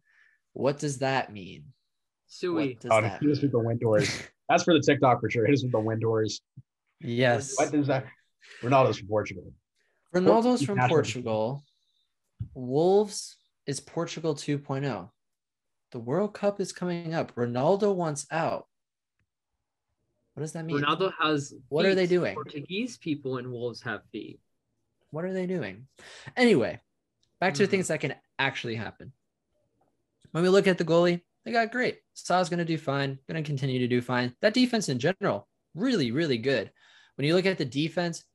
[0.53, 1.65] what does that mean?
[2.27, 2.73] Sui.
[2.73, 4.27] What does Oh, that hit us with the Windors.
[4.49, 5.45] That's for the TikTok for sure.
[5.45, 6.39] Hit us with the Windors.
[7.01, 7.55] Yes.
[7.57, 8.05] What does that?
[8.61, 9.53] Ronaldo's from Portugal.
[10.15, 11.63] Ronaldo's from Portugal.
[12.53, 15.09] Wolves is Portugal 2.0.
[15.91, 17.33] The World Cup is coming up.
[17.35, 18.67] Ronaldo wants out.
[20.33, 20.81] What does that mean?
[20.81, 21.53] Ronaldo has.
[21.69, 22.35] What are they doing?
[22.35, 24.39] Portuguese people and Wolves have feet.
[25.09, 25.87] What are they doing?
[26.35, 26.79] Anyway,
[27.39, 27.71] back to the Mhm.
[27.71, 29.13] things that can actually happen.
[30.31, 32.01] When we look at the goalie, they got great.
[32.15, 34.35] Sá's going to do fine, going to continue to do fine.
[34.41, 36.71] That defense in general, really, really good.
[37.15, 38.25] When you look at the defense,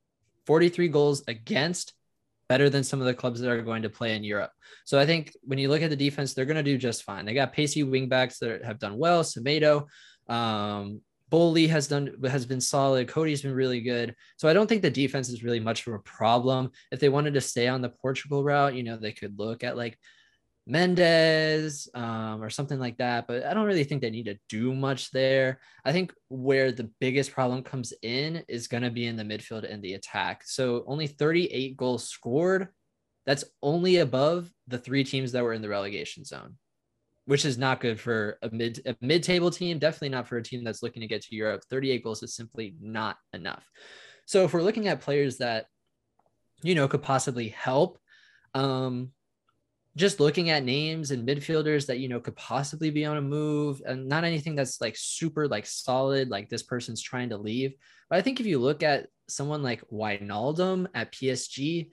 [0.46, 1.92] 43 goals against,
[2.52, 4.50] better than some of the clubs that are going to play in Europe.
[4.84, 7.24] So I think when you look at the defense, they're going to do just fine.
[7.24, 9.22] They got pacey wingbacks that have done well.
[9.22, 9.86] Semedo,
[10.28, 13.08] um, Boly has done has been solid.
[13.08, 14.14] Coady's been really good.
[14.36, 16.72] So I don't think the defense is really much of a problem.
[16.90, 19.78] If they wanted to stay on the Portugal route, you know, they could look at
[19.78, 19.98] like
[20.66, 23.26] Mendes um, or something like that.
[23.26, 25.60] But I don't really think they need to do much there.
[25.84, 29.70] I think where the biggest problem comes in is going to be in the midfield
[29.70, 30.42] and the attack.
[30.44, 32.68] So only 38 goals scored.
[33.26, 36.56] That's only above the three teams that were in the relegation zone,
[37.26, 39.78] which is not good for a mid a mid table team.
[39.78, 41.62] Definitely not for a team that's looking to get to Europe.
[41.70, 43.64] 38 goals is simply not enough.
[44.26, 45.66] So if we're looking at players that
[46.62, 47.98] you know could possibly help,
[48.54, 49.12] um,
[49.96, 53.82] just looking at names and midfielders that you know could possibly be on a move
[53.86, 57.74] and not anything that's like super like solid like this person's trying to leave.
[58.08, 61.90] But i think if you look at someone like Wijnaldum at PSG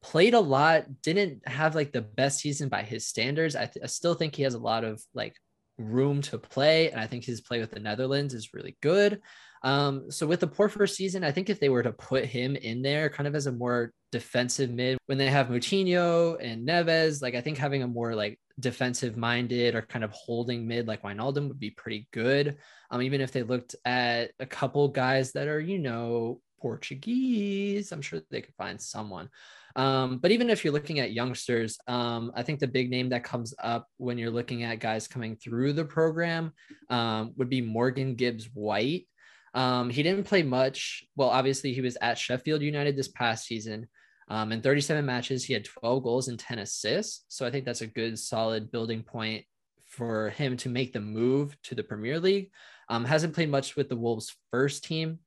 [0.00, 3.56] played a lot didn't have like the best season by his standards.
[3.56, 5.34] I, th- I still think he has a lot of like
[5.78, 9.20] room to play and i think his play with the netherlands is really good
[9.62, 12.56] um, so with the poor first season, I think if they were to put him
[12.56, 17.22] in there kind of as a more defensive mid when they have Moutinho and Neves,
[17.22, 21.02] like I think having a more like defensive minded or kind of holding mid like
[21.02, 22.56] Wijnaldum would be pretty good.
[22.90, 28.02] Um, even if they looked at a couple guys that are, you know, Portuguese, I'm
[28.02, 29.28] sure they could find someone.
[29.76, 33.22] Um, but even if you're looking at youngsters, um, I think the big name that
[33.22, 36.52] comes up when you're looking at guys coming through the program
[36.90, 39.06] um, would be Morgan Gibbs White.
[39.54, 41.04] Um, he didn't play much.
[41.16, 43.88] Well, obviously, he was at Sheffield United this past season.
[44.28, 47.24] Um, in 37 matches, he had 12 goals and 10 assists.
[47.28, 49.44] So I think that's a good, solid building point
[49.86, 52.50] for him to make the move to the Premier League.
[52.88, 55.18] Um, hasn't played much with the Wolves first team.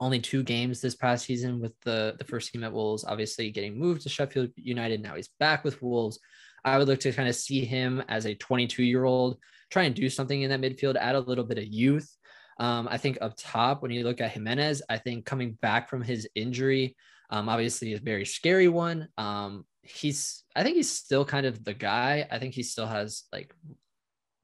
[0.00, 3.78] Only two games this past season with the, the first team at Wolves, obviously getting
[3.78, 5.00] moved to Sheffield United.
[5.00, 6.18] Now he's back with Wolves.
[6.64, 9.38] I would look to kind of see him as a 22 year old,
[9.70, 12.16] try and do something in that midfield, add a little bit of youth.
[12.58, 16.02] Um, I think up top, when you look at Jimenez, I think coming back from
[16.02, 16.96] his injury,
[17.30, 19.08] um, obviously a very scary one.
[19.16, 22.26] Um, he's, I think he's still kind of the guy.
[22.30, 23.54] I think he still has like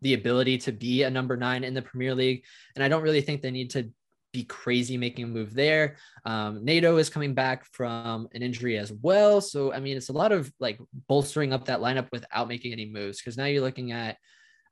[0.01, 2.45] the ability to be a number nine in the Premier League.
[2.75, 3.91] And I don't really think they need to
[4.33, 5.97] be crazy making a move there.
[6.25, 9.41] Um, Neto is coming back from an injury as well.
[9.41, 12.87] So, I mean, it's a lot of like bolstering up that lineup without making any
[12.87, 14.17] moves because now you're looking at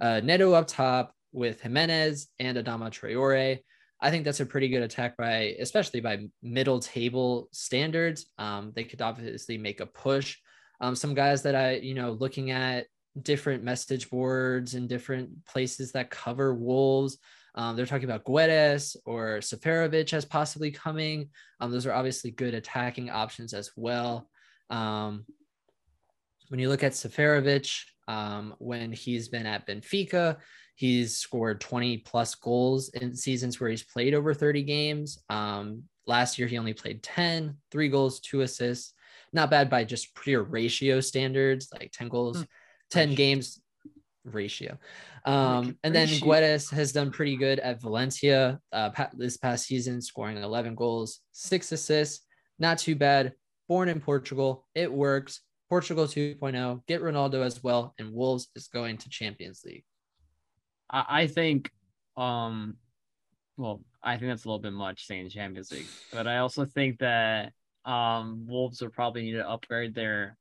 [0.00, 3.60] uh, Neto up top, with Jimenez and Adama Traore.
[4.00, 8.26] I think that's a pretty good attack by, especially by middle table standards.
[8.38, 10.36] Um, they could obviously make a push.
[10.80, 12.86] Um, some guys that I, you know, looking at
[13.20, 17.18] different message boards and different places that cover Wolves.
[17.54, 21.30] Um, they're talking about Guedes or Seferovic as possibly coming.
[21.58, 24.28] Um, those are obviously good attacking options as well.
[24.68, 25.24] Um,
[26.48, 30.36] when you look at Seferovic, um, when he's been at Benfica,
[30.76, 35.18] He's scored 20 plus goals in seasons where he's played over 30 games.
[35.28, 38.92] Um, last year, he only played 10, three goals, two assists.
[39.32, 42.42] Not bad by just pure ratio standards, like 10 goals, Hmm.
[42.90, 43.16] 10 Ratio.
[43.16, 43.60] games
[44.24, 44.78] ratio.
[45.24, 46.08] Um, and then.
[46.08, 51.72] Guedes has done pretty good at Valencia uh, this past season, scoring 11 goals, six
[51.72, 52.24] assists.
[52.58, 53.32] Not too bad.
[53.68, 55.40] Born in Portugal, it works.
[55.68, 59.84] Portugal 2.0, get Ronaldo as well, and Wolves is going to Champions League.
[60.90, 61.70] I, I think,
[62.16, 62.76] um,
[63.56, 66.98] well, I think that's a little bit much saying Champions League, but I also think
[67.00, 67.52] that
[67.84, 70.36] um Wolves will probably need to upgrade their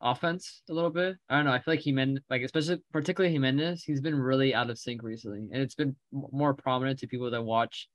[0.00, 1.16] offense a little bit.
[1.28, 1.52] I don't know.
[1.52, 5.40] I feel like Jimenez, like especially particularly Jimenez, he's been really out of sync recently,
[5.52, 7.88] and it's been more prominent to people that watch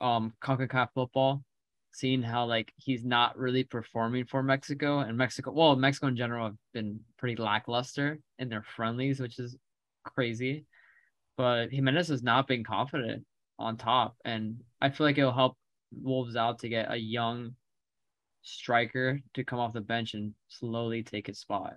[0.00, 1.42] um CONCACAF football,
[1.92, 5.52] seeing how like he's not really performing for Mexico and Mexico.
[5.52, 9.56] Well, Mexico in general have been pretty lackluster in their friendlies, which is
[10.04, 10.66] crazy.
[11.38, 13.24] But Jimenez has not been confident
[13.58, 15.56] on top, and I feel like it'll help
[15.92, 17.54] Wolves out to get a young
[18.42, 21.74] striker to come off the bench and slowly take his spot,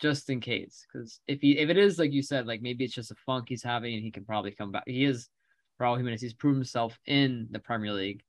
[0.00, 0.86] just in case.
[0.90, 3.50] Because if he if it is like you said, like maybe it's just a funk
[3.50, 4.84] he's having, and he can probably come back.
[4.86, 5.28] He is
[5.78, 6.22] Raul Jimenez.
[6.22, 8.22] He's proven himself in the Premier League.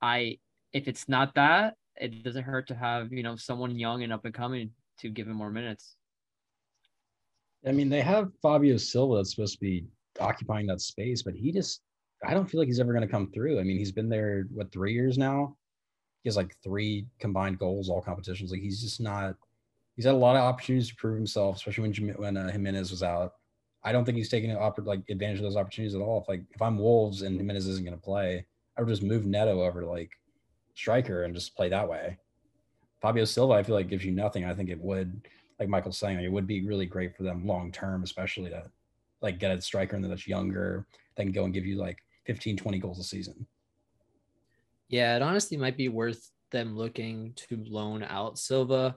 [0.00, 0.38] I
[0.72, 4.24] if it's not that, it doesn't hurt to have you know someone young and up
[4.24, 5.96] and coming to give him more minutes.
[7.66, 9.84] I mean, they have Fabio Silva that's supposed to be
[10.20, 11.82] occupying that space, but he just
[12.24, 13.60] I don't feel like he's ever going to come through.
[13.60, 15.56] I mean, he's been there what three years now.
[16.22, 18.50] He has like three combined goals all competitions.
[18.50, 19.36] Like he's just not.
[19.94, 23.02] He's had a lot of opportunities to prove himself, especially when when uh, Giménez was
[23.02, 23.34] out.
[23.84, 26.20] I don't think he's taking like advantage of those opportunities at all.
[26.22, 28.44] If like if I'm Wolves and Jimenez isn't going to play,
[28.76, 30.10] I would just move Neto over like
[30.74, 32.18] striker and just play that way.
[33.00, 34.44] Fabio Silva, I feel like gives you nothing.
[34.44, 35.22] I think it would,
[35.58, 38.64] like Michael's saying, it would be really great for them long term, especially to
[39.20, 42.56] like get a striker in that's younger that can go and give you like 15,
[42.56, 43.46] 20 goals a season.
[44.88, 48.96] Yeah, it honestly might be worth them looking to loan out Silva.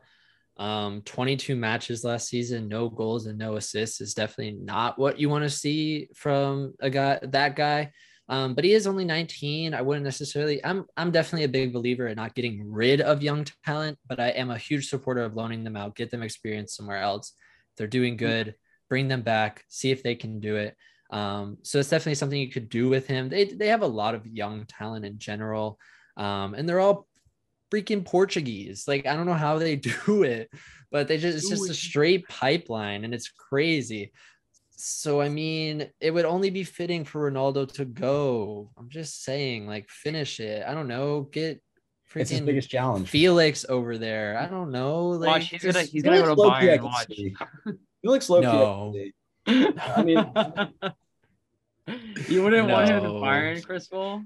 [0.58, 5.30] Um, 22 matches last season, no goals and no assists is definitely not what you
[5.30, 7.92] want to see from a guy that guy.
[8.32, 9.74] Um, but he is only 19.
[9.74, 10.64] I wouldn't necessarily.
[10.64, 14.30] I'm I'm definitely a big believer in not getting rid of young talent, but I
[14.30, 17.34] am a huge supporter of loaning them out, get them experience somewhere else.
[17.72, 18.26] If they're doing mm-hmm.
[18.26, 18.56] good,
[18.90, 20.78] bring them back, see if they can do it.
[21.12, 23.28] Um, so it's definitely something you could do with him.
[23.28, 25.78] They they have a lot of young talent in general,
[26.16, 27.08] um, and they're all
[27.70, 28.86] freaking Portuguese.
[28.88, 30.50] Like I don't know how they do it,
[30.90, 34.14] but they just it's just a straight pipeline, and it's crazy.
[34.84, 38.72] So I mean, it would only be fitting for Ronaldo to go.
[38.76, 40.64] I'm just saying, like, finish it.
[40.68, 41.62] I don't know, get
[42.12, 43.08] freaking it's his biggest challenge.
[43.08, 44.40] Felix over there.
[44.40, 45.10] I don't know.
[45.10, 46.82] Like, watch, he's gonna he's gonna go to Bayern.
[46.82, 47.14] Watch.
[48.02, 48.96] Felix low no.
[49.46, 50.18] I mean,
[52.28, 52.74] you wouldn't no.
[52.74, 54.24] want him to Bayern, Crystal.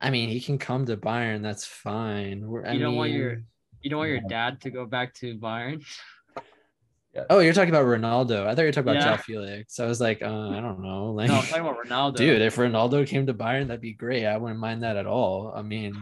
[0.00, 1.42] I mean, he can come to Bayern.
[1.42, 2.42] That's fine.
[2.64, 3.42] I you don't mean, want your
[3.82, 5.84] you don't want your dad to go back to Bayern.
[7.16, 7.24] Yeah.
[7.30, 8.46] Oh, you're talking about Ronaldo.
[8.46, 9.16] I thought you were talking about yeah.
[9.16, 9.80] João Felix.
[9.80, 11.06] I was like, uh, I don't know.
[11.16, 12.16] Like, no, I'm talking about Ronaldo.
[12.16, 14.26] Dude, if Ronaldo came to Bayern, that'd be great.
[14.26, 15.50] I wouldn't mind that at all.
[15.56, 15.94] I mean,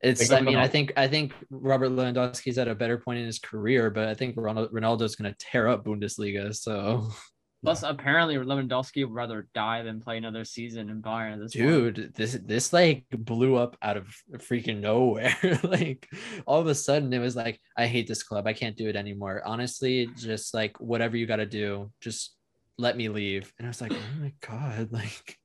[0.00, 0.30] it's.
[0.30, 3.90] I mean, I think I think Robert Lewandowski's at a better point in his career,
[3.90, 6.54] but I think Ronaldo, Ronaldo's going to tear up Bundesliga.
[6.54, 7.10] So
[7.64, 11.40] Plus, apparently Lewandowski would rather die than play another season in Bayern.
[11.40, 12.12] This Dude, one.
[12.14, 15.36] this this like blew up out of freaking nowhere.
[15.64, 16.08] like
[16.46, 18.46] all of a sudden, it was like, I hate this club.
[18.46, 19.42] I can't do it anymore.
[19.44, 22.36] Honestly, just like whatever you got to do, just
[22.78, 23.52] let me leave.
[23.58, 25.36] And I was like, oh my god, like,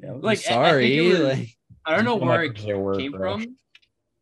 [0.00, 3.54] yeah, like sorry, was, like I don't know where it came from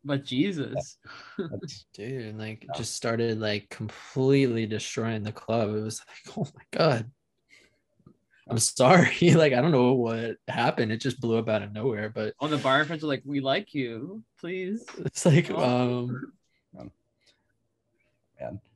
[0.06, 0.98] but Jesus,
[1.94, 2.72] dude, like yeah.
[2.76, 5.74] just started like completely destroying the club.
[5.74, 7.10] It was like, oh my god,
[8.48, 9.30] I'm sorry.
[9.34, 10.92] like I don't know what happened.
[10.92, 12.08] It just blew up out of nowhere.
[12.08, 14.84] But on the Bayern fans are like, we like you, please.
[14.98, 16.32] It's like, um,
[16.72, 16.90] man.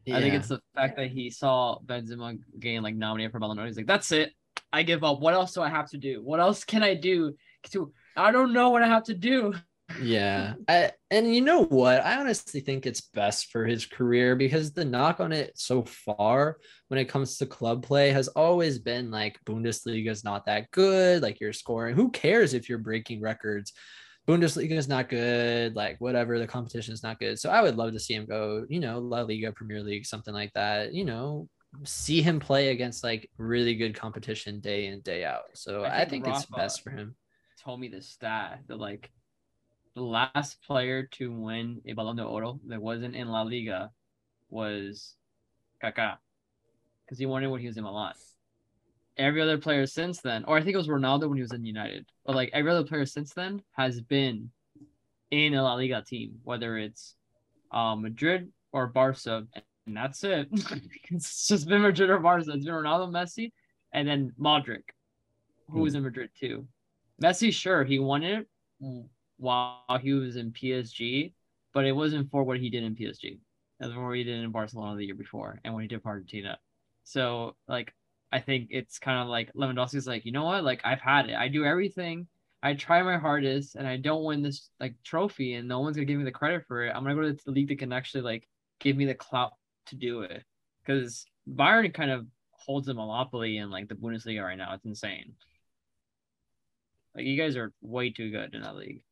[0.05, 0.17] Yeah.
[0.17, 3.67] I think it's the fact that he saw Benzema getting like nominated for Ballon d'Or.
[3.67, 4.33] He's like, that's it.
[4.73, 5.21] I give up.
[5.21, 6.23] What else do I have to do?
[6.23, 7.37] What else can I do?
[7.71, 9.55] To I don't know what I have to do
[10.01, 10.55] yeah.
[10.69, 12.05] I, and you know what?
[12.05, 16.59] I honestly think it's best for his career because the knock on it so far
[16.89, 21.23] when it comes to club play has always been like Bundesliga is not that good.
[21.23, 21.97] Like you're scoring.
[21.97, 23.73] Who cares if you're breaking records?
[24.29, 25.75] Bundesliga is not good.
[25.75, 27.39] Like whatever, the competition is not good.
[27.39, 30.35] So I would love to see him go, you know, La Liga, Premier League, something
[30.35, 30.93] like that.
[30.93, 31.49] You know,
[31.85, 35.43] see him play against like really good competition day in, day out.
[35.55, 37.17] So I think, I think it's best for him.
[37.65, 39.11] Told me the stat that like
[39.95, 43.91] the last player to win a Balón de Oro that wasn't in La Liga
[44.49, 45.15] was
[45.83, 46.19] Kaká,
[47.05, 48.15] because he won it when he was in Milan.
[49.17, 51.65] Every other player since then, or I think it was Ronaldo when he was in
[51.65, 54.51] United, but like every other player since then has been
[55.31, 57.17] in a La Liga team, whether it's
[57.73, 59.47] uh, Madrid or Barca,
[59.87, 60.49] and that's it.
[61.11, 62.51] it's just been Madrid or Barca.
[62.53, 63.53] It's been Ronaldo, Messi,
[63.93, 64.85] and then Modric,
[65.69, 66.67] who was in Madrid too.
[67.23, 68.49] Messi, sure, he won it
[69.41, 71.33] while he was in PSG,
[71.73, 73.39] but it wasn't for what he did in PSG.
[73.79, 76.59] That's what he did in Barcelona the year before and when he did Argentina.
[77.05, 77.95] So like
[78.31, 80.63] I think it's kind of like Lewandowski's like, you know what?
[80.63, 81.35] Like I've had it.
[81.35, 82.29] I do everything.
[82.63, 86.05] I try my hardest and I don't win this like trophy and no one's gonna
[86.05, 86.95] give me the credit for it.
[86.95, 88.47] I'm gonna go to the league that can actually like
[88.79, 89.53] give me the clout
[89.87, 90.45] to do it.
[90.85, 94.75] Because Bayern kind of holds a monopoly in like the Bundesliga right now.
[94.75, 95.33] It's insane.
[97.15, 99.03] Like you guys are way too good in that league.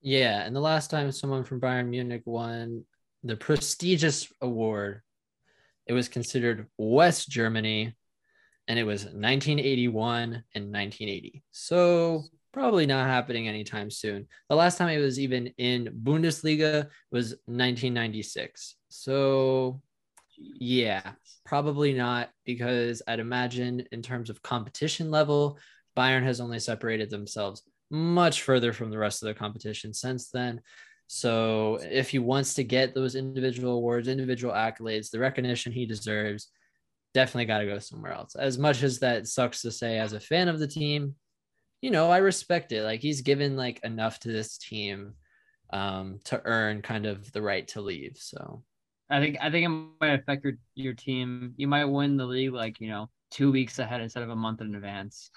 [0.00, 2.84] Yeah, and the last time someone from Bayern Munich won
[3.24, 5.02] the prestigious award,
[5.86, 7.96] it was considered West Germany,
[8.68, 10.22] and it was 1981
[10.54, 11.42] and 1980.
[11.50, 14.26] So probably not happening anytime soon.
[14.48, 18.76] The last time it was even in Bundesliga was 1996.
[18.88, 19.80] So
[20.36, 21.12] yeah,
[21.44, 25.58] probably not because I'd imagine in terms of competition level,
[25.96, 30.60] Bayern has only separated themselves much further from the rest of the competition since then.
[31.06, 36.48] So if he wants to get those individual awards, individual accolades, the recognition he deserves,
[37.14, 38.34] definitely got to go somewhere else.
[38.34, 41.14] As much as that sucks to say as a fan of the team,
[41.80, 42.82] you know, I respect it.
[42.82, 45.14] Like he's given like enough to this team
[45.70, 48.16] um to earn kind of the right to leave.
[48.18, 48.62] So
[49.10, 51.54] I think I think it might affect your your team.
[51.56, 54.60] You might win the league like, you know, two weeks ahead instead of a month
[54.60, 55.30] in advance.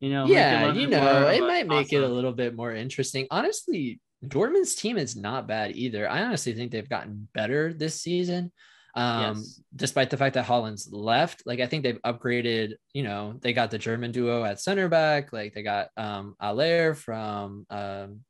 [0.00, 2.02] You know, yeah, you know, it might make awesome.
[2.02, 3.26] it a little bit more interesting.
[3.30, 6.08] Honestly, Dortmund's team is not bad either.
[6.08, 8.52] I honestly think they've gotten better this season.
[8.96, 9.60] Um, yes.
[9.74, 13.70] despite the fact that Haaland's left, like I think they've upgraded, you know, they got
[13.70, 18.20] the German duo at center back, like they got um Haller from um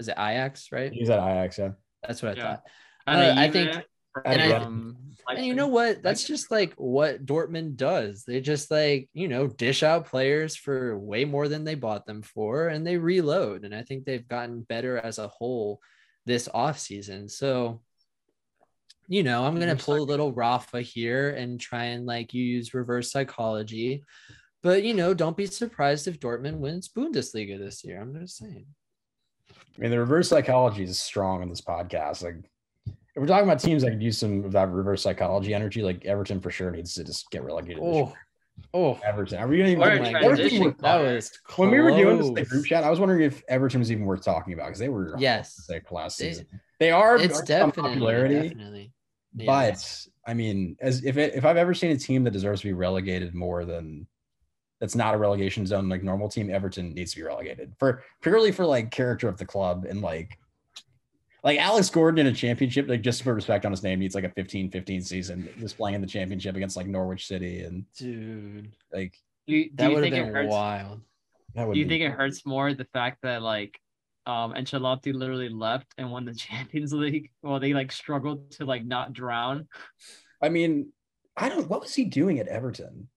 [0.00, 0.92] is it Ajax, right?
[0.92, 1.70] He's at Ajax, yeah.
[2.02, 2.42] That's what I yeah.
[2.42, 2.62] thought.
[3.06, 3.84] Uh, I think
[4.24, 4.96] and, I, um,
[5.28, 6.02] and you know what?
[6.02, 8.24] That's just like what Dortmund does.
[8.24, 12.22] They just like, you know, dish out players for way more than they bought them
[12.22, 13.64] for and they reload.
[13.64, 15.80] And I think they've gotten better as a whole
[16.26, 17.28] this off season.
[17.28, 17.80] So,
[19.08, 22.74] you know, I'm going to pull a little Rafa here and try and like use
[22.74, 24.02] reverse psychology.
[24.62, 28.00] But, you know, don't be surprised if Dortmund wins Bundesliga this year.
[28.00, 28.66] I'm just saying.
[29.50, 32.22] I mean, the reverse psychology is strong in this podcast.
[32.22, 32.36] Like,
[33.14, 36.04] if we're talking about teams that could use some of that reverse psychology energy, like
[36.04, 37.80] Everton for sure needs to just get relegated.
[37.80, 38.12] Oh,
[38.72, 39.38] oh, Everton.
[39.38, 40.16] Are we going to even?
[40.16, 42.82] Everton that was when we were doing this the group chat.
[42.82, 46.16] I was wondering if Everton was even worth talking about because they were yes last
[46.16, 46.46] season.
[46.80, 47.16] They, they are.
[47.16, 48.92] It's definitely popularity, definitely.
[49.36, 49.46] Yeah.
[49.46, 52.66] But I mean, as if it, if I've ever seen a team that deserves to
[52.66, 54.08] be relegated more than
[54.80, 58.50] that's not a relegation zone like normal team, Everton needs to be relegated for purely
[58.50, 60.36] for like character of the club and like
[61.44, 64.14] like Alex Gordon in a championship, like just to put respect on his name, needs
[64.14, 67.60] like a 15 15 season just playing in the championship against like Norwich City.
[67.60, 69.14] And dude, like
[69.46, 71.02] do you, do that would have been hurts, wild.
[71.54, 73.78] That would do you be, think it hurts more the fact that like
[74.24, 77.30] um Ancelotti literally left and won the Champions League?
[77.42, 79.68] while they like struggled to like not drown.
[80.42, 80.92] I mean,
[81.36, 83.08] I don't what was he doing at Everton?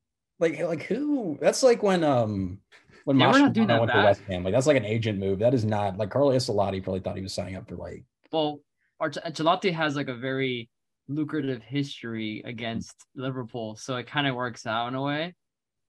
[0.41, 2.59] Like like who that's like when um
[3.05, 3.67] when yeah, went bad.
[3.67, 4.43] to West Ham.
[4.43, 5.39] Like that's like an agent move.
[5.39, 8.59] That is not like Carlo Ancelotti probably thought he was signing up for like well,
[9.01, 10.69] Ancelotti has like a very
[11.07, 15.35] lucrative history against Liverpool, so it kind of works out in a way.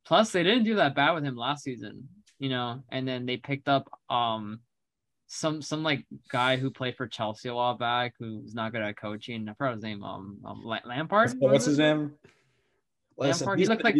[0.06, 2.82] Plus, they didn't do that bad with him last season, you know.
[2.90, 4.60] And then they picked up um
[5.26, 8.96] some some like guy who played for Chelsea a while back who's not good at
[8.96, 9.48] coaching.
[9.48, 10.02] I forgot his name.
[10.02, 11.34] Um, um Lampard.
[11.38, 12.14] What's, his name?
[13.16, 13.58] Lampard.
[13.58, 13.96] he looked like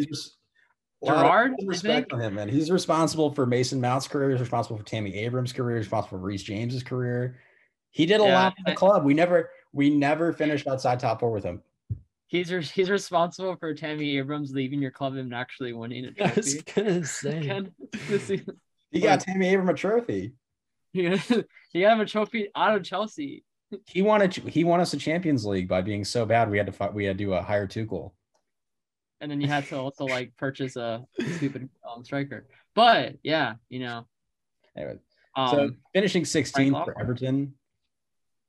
[1.04, 1.52] Gerrard.
[1.64, 2.48] Respect on him, man.
[2.48, 4.30] He's responsible for Mason Mount's career.
[4.30, 5.76] He's responsible for Tammy Abrams' career.
[5.76, 7.38] He's responsible for Reece James's career.
[7.90, 9.04] He did a yeah, lot in the club.
[9.04, 11.62] We never we never finished outside top four with him.
[12.26, 16.28] He's re- he's responsible for Tammy Abrams leaving your club and actually winning a trophy.
[16.28, 17.04] I was gonna
[18.20, 18.44] say.
[18.90, 20.32] he got Tammy Abrams a trophy.
[20.92, 23.44] he got him a trophy out of Chelsea.
[23.86, 26.72] He wanted he won us a Champions League by being so bad we had to
[26.72, 28.12] fight, we had to uh, hire Tuchel.
[29.20, 31.04] And then you had to also like purchase a
[31.36, 32.46] stupid um, striker.
[32.74, 34.06] But yeah, you know.
[34.76, 34.98] Anyway,
[35.34, 37.54] um, so finishing 16th for Everton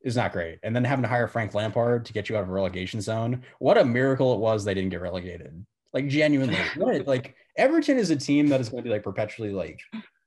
[0.02, 0.60] is not great.
[0.64, 3.44] And then having to hire Frank Lampard to get you out of a relegation zone.
[3.60, 5.66] What a miracle it was they didn't get relegated.
[5.94, 6.58] Like genuinely.
[6.76, 9.80] what, like Everton is a team that is going to be like perpetually like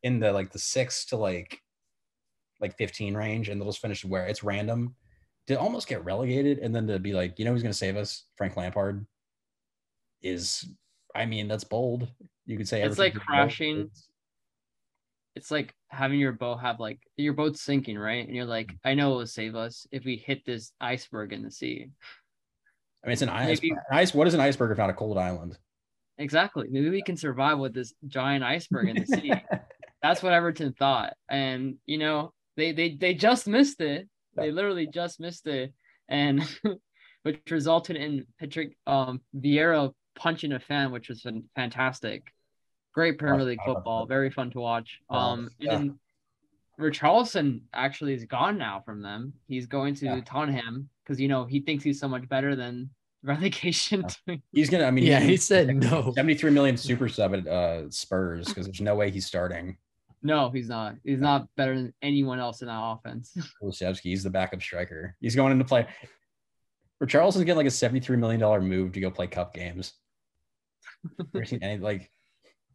[0.03, 1.59] in the like the six to like
[2.61, 4.95] like 15 range and they'll just finish where it's random
[5.49, 8.25] to almost get relegated and then to be like, you know who's gonna save us?
[8.37, 9.07] Frank Lampard
[10.23, 10.69] is
[11.15, 12.09] I mean, that's bold.
[12.47, 13.91] You could say it's like crashing
[15.35, 18.27] it's like having your boat have like your boat's sinking, right?
[18.27, 21.43] And you're like, I know it will save us if we hit this iceberg in
[21.43, 21.89] the sea.
[23.03, 23.61] I mean, it's an ice.
[23.63, 24.15] Maybe, ice.
[24.15, 25.59] What is an iceberg if not a cold island?
[26.19, 26.69] Exactly.
[26.71, 29.33] Maybe we can survive with this giant iceberg in the sea.
[30.03, 34.09] That's what Everton thought, and you know, they they they just missed it.
[34.37, 35.73] They literally just missed it,
[36.09, 36.43] and
[37.23, 41.27] which resulted in Patrick um Vieira punching a fan, which was
[41.57, 42.25] fantastic.
[42.93, 45.01] Great Premier League football, very fun to watch.
[45.09, 45.77] Um, yeah.
[45.77, 45.99] and
[46.79, 49.33] Richarlison actually is gone now from them.
[49.47, 50.21] He's going to yeah.
[50.25, 52.91] Tottenham because you know he thinks he's so much better than
[53.23, 54.05] relegation.
[54.53, 54.85] he's gonna.
[54.85, 56.13] I mean, yeah, he said no.
[56.15, 59.77] Seventy-three million super sub at uh, Spurs because there's no way he's starting.
[60.23, 60.97] No, he's not.
[61.05, 63.37] He's not better than anyone else in that offense.
[63.63, 65.17] Kulusevski, he's the backup striker.
[65.21, 65.87] He's going into play.
[67.03, 69.95] Richarlison's getting like a seventy-three million dollar move to go play cup games.
[71.33, 72.11] Never seen any like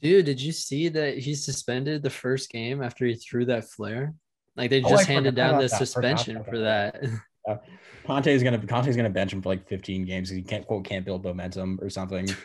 [0.01, 4.13] Dude, did you see that he suspended the first game after he threw that flare?
[4.55, 5.77] Like they Oh, just forgot handed down the that.
[5.77, 7.03] Suspension for that.
[8.05, 10.29] Conte's gonna Conte's gonna bench him for like 15 games.
[10.29, 12.27] He can't quote can't build momentum or something.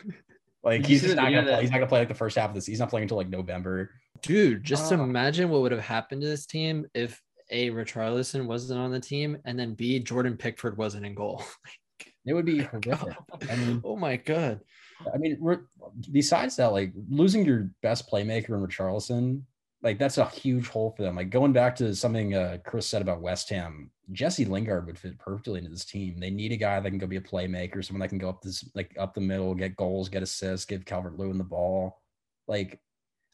[0.65, 1.59] Like he's just not gonna play.
[1.61, 2.65] He's not gonna play like the first half of this.
[2.65, 3.89] He's not playing until like November.
[4.21, 5.03] Dude, just Oh.
[5.03, 7.69] imagine what would have happened to this team if A.
[7.71, 9.99] Richarlison wasn't on the team and then B.
[9.99, 11.43] Jordan Pickford wasn't in goal.
[12.25, 13.17] It would be horrific.
[13.49, 14.61] I mean, oh my god.
[15.11, 15.39] I mean,
[16.11, 19.41] besides that, like losing your best playmaker in Richarlison,
[19.81, 21.15] like that's a huge hole for them.
[21.15, 25.17] Like going back to something uh, Chris said about West Ham, Jesse Lingard would fit
[25.19, 26.19] perfectly into this team.
[26.19, 28.41] They need a guy that can go be a playmaker, someone that can go up
[28.41, 32.01] this like up the middle, get goals, get assists, give Calvert Lewin the ball.
[32.47, 32.79] Like,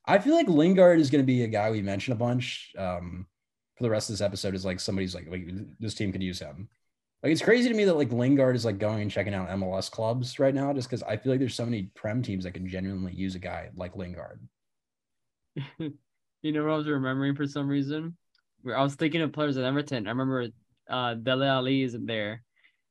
[0.05, 3.27] I feel like Lingard is going to be a guy we mention a bunch um,
[3.75, 4.55] for the rest of this episode.
[4.55, 5.47] Is like somebody's like, like
[5.79, 6.67] this team could use him.
[7.21, 9.91] Like it's crazy to me that like Lingard is like going and checking out MLS
[9.91, 12.67] clubs right now, just because I feel like there's so many prem teams that can
[12.67, 14.39] genuinely use a guy like Lingard.
[16.41, 18.15] You know what I was remembering for some reason?
[18.61, 20.07] Where I was thinking of players at Everton.
[20.07, 20.47] I remember
[20.89, 22.43] uh Dele Alli isn't there.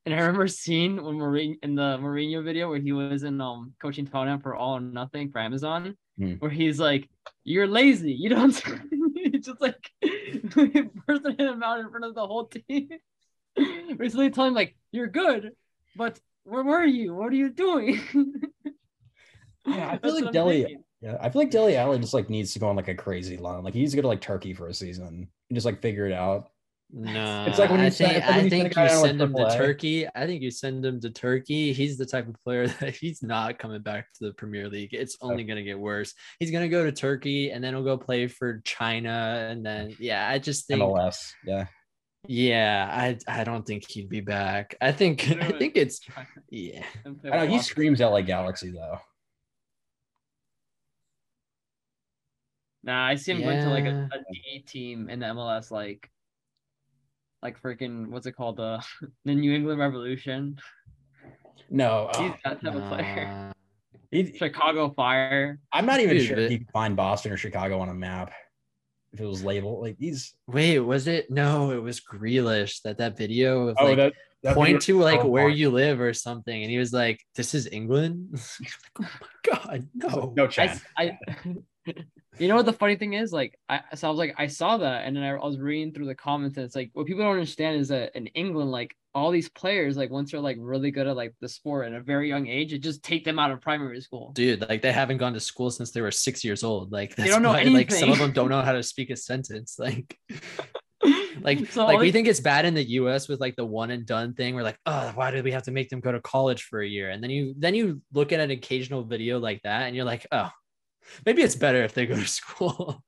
[0.05, 3.73] And I remember seeing when Mourinho in the Mourinho video where he was in um
[3.81, 6.33] coaching Tottenham for all or nothing for Amazon, Hmm.
[6.33, 7.09] where he's like,
[7.43, 8.61] You're lazy, you don't
[9.15, 9.89] it's just like
[10.51, 12.89] person hit him out in front of the whole team.
[13.97, 15.51] Recently telling him like, You're good,
[15.95, 17.13] but where were you?
[17.15, 17.99] What are you doing?
[19.65, 20.83] Yeah, I feel like what I'm thinking.
[21.01, 23.37] Yeah, I feel like Dele Alli just like needs to go on like a crazy
[23.37, 23.63] line.
[23.63, 26.05] Like he needs to go to like Turkey for a season and just like figure
[26.07, 26.49] it out.
[26.91, 28.83] No, It's like when you I send- think, it's like when I you think guy
[28.85, 29.57] you send him to AAA.
[29.57, 30.07] Turkey.
[30.15, 31.71] I think you send him to Turkey.
[31.71, 34.93] He's the type of player that he's not coming back to the Premier League.
[34.93, 36.15] It's only going to get worse.
[36.39, 39.47] He's going to go to Turkey and then he'll go play for China.
[39.51, 41.31] And then, yeah, I just think, MLS.
[41.45, 41.67] Yeah.
[42.27, 44.75] Yeah, I, I don't think he'd be back.
[44.81, 46.01] I think, I think it's,
[46.49, 46.83] yeah.
[47.31, 48.99] I know he screams out like Galaxy though.
[52.83, 56.09] Nah, I see him going to like a, a D team in the MLS, like,
[57.41, 58.81] like freaking what's it called, the uh,
[59.25, 60.57] the New England Revolution.
[61.69, 63.25] No, He's oh, that type of player.
[63.27, 63.51] Nah.
[64.11, 65.59] he- Chicago Fire.
[65.71, 68.31] I'm not even Dude, sure but- he could find Boston or Chicago on a map
[69.13, 69.81] if it was labeled.
[69.81, 70.33] Like these.
[70.47, 71.29] Wait, was it?
[71.29, 75.03] No, it was Grealish that that video of oh like, that, that point video to
[75.03, 76.61] like so where you live or something.
[76.61, 78.39] And he was like, this is England.
[79.01, 80.33] oh my God, no.
[80.35, 80.81] no I, chance.
[80.97, 81.17] I
[82.37, 83.31] you know what the funny thing is?
[83.31, 85.93] Like, I so I was like, I saw that, and then I, I was reading
[85.93, 88.95] through the comments, and it's like what people don't understand is that in England, like
[89.15, 92.01] all these players, like once they're like really good at like the sport at a
[92.01, 94.31] very young age, it just take them out of primary school.
[94.33, 97.27] dude like they haven't gone to school since they were six years old like They
[97.27, 100.17] don't know why, like some of them don't know how to speak a sentence like
[101.41, 103.91] like So like all we think it's bad in the us with like the one
[103.91, 106.21] and done thing we're like oh why do we have to make them go to
[106.21, 109.61] college for a year and then you then you look at an occasional video like
[109.63, 110.49] that and you're like oh
[111.25, 113.03] maybe it's better if they go to school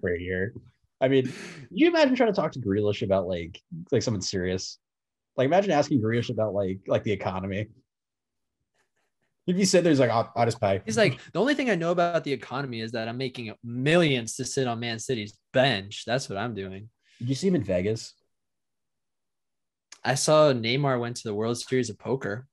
[0.00, 0.54] for a year.
[1.00, 1.32] I mean,
[1.70, 4.78] you imagine trying to talk to Grealish about like like something serious?
[5.36, 7.68] Like imagine asking Grealish about like like the economy.
[9.46, 10.80] If you said there's like I'll, I'll just pay.
[10.84, 14.36] he's like the only thing i know about the economy is that i'm making millions
[14.36, 17.64] to sit on man city's bench that's what i'm doing Did you see him in
[17.64, 18.14] Vegas?
[20.04, 22.46] i saw neymar went to the world series of poker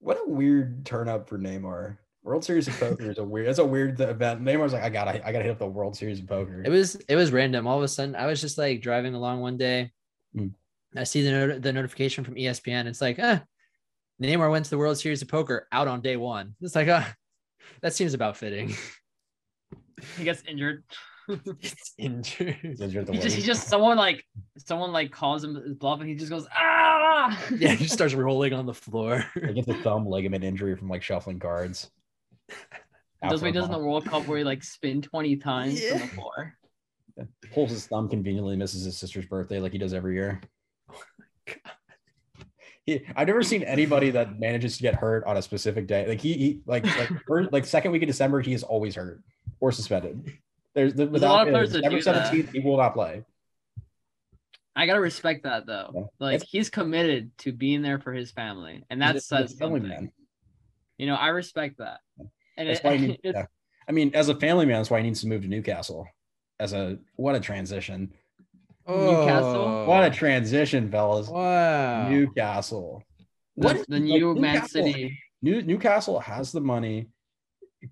[0.00, 1.96] What a weird turn up for Neymar.
[2.22, 3.46] World Series of Poker is a weird.
[3.46, 4.42] That's a weird event.
[4.42, 6.60] Neymar's like, I gotta, I gotta hit up the World Series of Poker.
[6.66, 7.68] It was it was random.
[7.68, 9.92] All of a sudden, I was just like driving along one day.
[10.36, 10.50] Mm.
[10.98, 12.86] I see the not- the notification from ESPN.
[12.86, 13.42] It's like, ah,
[14.22, 16.54] Neymar went to the World Series of Poker out on day one.
[16.60, 17.12] It's like, ah,
[17.82, 18.74] that seems about fitting.
[20.16, 20.84] he gets injured.
[21.28, 22.56] it's injured.
[22.76, 24.24] Since you're the He just, he just someone like
[24.58, 27.36] someone like calls him his bluff, and he just goes ah.
[27.58, 29.24] Yeah, he just starts rolling on the floor.
[29.34, 31.90] He gets a thumb ligament injury from like shuffling cards.
[33.22, 33.86] Out Does what he does in the month.
[33.88, 36.06] World Cup where he like spin twenty times on the Yeah.
[36.08, 36.54] floor.
[37.52, 40.40] Pulls his thumb conveniently, misses his sister's birthday like he does every year.
[42.86, 46.06] He, I've never seen anybody that manages to get hurt on a specific day.
[46.06, 49.20] Like he, he like like, first, like second week of December, he is always hurt
[49.60, 50.32] or suspended.
[50.74, 52.02] There's, the, There's a lot of players that do that.
[52.04, 53.24] seventeenth, he will not play.
[54.76, 55.90] I gotta respect that though.
[55.94, 56.02] Yeah.
[56.20, 59.54] Like It's- he's committed to being there for his family, and that He's a- says
[59.54, 59.88] family something.
[60.04, 60.12] man.
[60.98, 62.00] You know, I respect that.
[62.56, 62.92] And That's it, why
[63.24, 63.46] it's, yeah.
[63.88, 66.06] I mean, as a family man, that's why he needs to move to Newcastle.
[66.60, 68.12] As a what a transition!
[68.88, 69.86] Newcastle?
[69.86, 71.28] What a transition, fellas!
[71.28, 72.08] Wow.
[72.08, 73.02] Newcastle.
[73.56, 75.18] the, What is- the like, new Man Newcastle- City.
[75.42, 77.08] New, Newcastle has the money.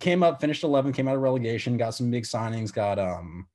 [0.01, 3.47] Came up, finished 11, came out of relegation, got some big signings, got um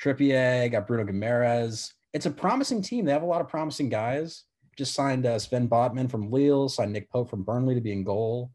[0.00, 1.92] Trippier, got Bruno Guimaraes.
[2.12, 3.04] It's a promising team.
[3.04, 4.44] They have a lot of promising guys.
[4.76, 8.02] Just signed uh, Sven Botman from Lille, signed Nick Pope from Burnley to be in
[8.02, 8.50] goal.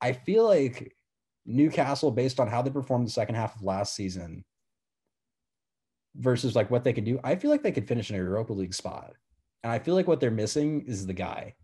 [0.00, 0.94] I feel like
[1.46, 4.44] Newcastle based on how they performed the second half of last season
[6.18, 8.52] versus like what they could do, I feel like they could finish in a Europa
[8.52, 9.14] League spot.
[9.62, 11.54] And I feel like what they're missing is the guy.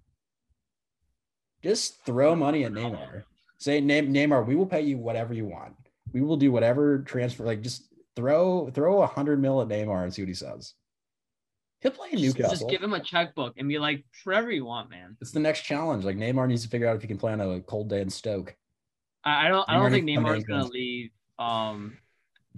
[1.63, 3.25] Just throw money at Neymar.
[3.59, 5.75] Say Neymar, we will pay you whatever you want.
[6.13, 7.45] We will do whatever transfer.
[7.45, 10.75] Like just throw throw a hundred mil at Neymar and see what he says.
[11.81, 12.51] He'll play in Newcastle.
[12.51, 15.17] just give him a checkbook and be like, whatever you want, man.
[15.21, 16.05] it's the next challenge.
[16.05, 18.11] Like Neymar needs to figure out if he can play on a cold day in
[18.11, 18.57] Stoke.
[19.25, 19.69] I, don't.
[19.69, 21.97] I don't think come Neymar's gonna leave um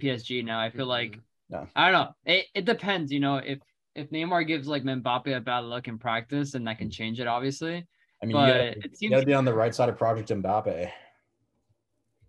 [0.01, 0.59] PSG now.
[0.59, 1.19] I feel like
[1.49, 1.67] No.
[1.75, 2.11] I don't know.
[2.25, 3.11] It, it depends.
[3.11, 3.59] You know, if
[3.95, 6.91] if Neymar gives like Mbappe a bad look in practice, and that can mm-hmm.
[6.91, 7.87] change it, obviously.
[8.21, 9.97] I mean, But you gotta, it you seems gotta be on the right side of
[9.97, 10.91] Project Mbappe.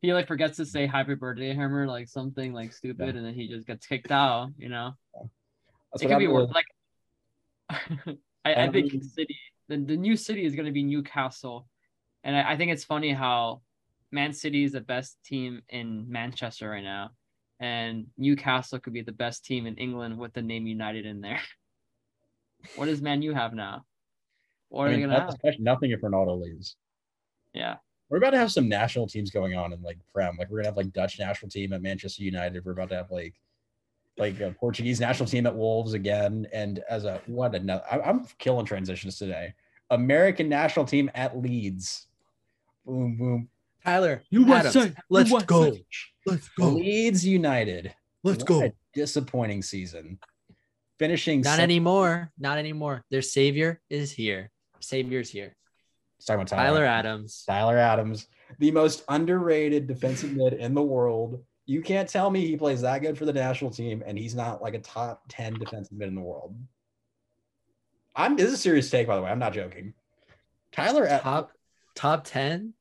[0.01, 3.49] he like forgets to say happy birthday hammer like something like stupid, and then he
[3.49, 4.51] just gets kicked out.
[4.57, 4.93] You know,
[5.93, 6.51] That's it could be happened worse.
[6.55, 9.37] Like, I, I think city
[9.69, 11.67] the, the new city is gonna be Newcastle,
[12.25, 13.63] and I, I think it's funny how
[14.11, 17.11] Man City is the best team in Manchester right now,
[17.61, 21.41] and Newcastle could be the best team in England with the name United in there.
[22.77, 23.85] what does Man U have now?
[24.69, 25.35] What are I they mean, have?
[25.59, 26.77] nothing if Ronaldo leaves.
[27.55, 27.77] Yeah,
[28.11, 30.37] We're about to have some national teams going on in like Prem.
[30.37, 32.65] Like we're gonna have like Dutch national team at Manchester United.
[32.65, 33.35] We're about to have like
[34.19, 36.47] like a Portuguese national team at Wolves again.
[36.53, 39.55] And as a what another, I, I'm killing transitions today.
[39.91, 42.07] American national team at Leeds.
[42.85, 43.49] Boom boom.
[43.85, 45.47] Tyler, USA, Adams, let's USA.
[45.47, 45.77] go.
[46.27, 46.69] Let's go.
[46.71, 47.95] Leeds United.
[48.25, 48.63] Let's What go.
[48.65, 50.19] a disappointing season.
[50.99, 52.33] Finishing Not second- anymore.
[52.39, 53.05] Not anymore.
[53.11, 54.51] Their savior is here.
[54.81, 55.55] Savior's here.
[56.19, 57.45] Let's about Tyler Adams.
[57.47, 58.27] Tyler Adams,
[58.59, 61.45] the most underrated defensive mid in the world.
[61.67, 64.61] You can't tell me he plays that good for the national team and he's not
[64.61, 66.57] like a top 10 defensive mid in the world.
[68.17, 69.31] I'm this is a serious take, by the way.
[69.31, 69.95] I'm not joking.
[70.73, 71.53] Tyler, Ad- Top
[71.95, 72.75] top 10?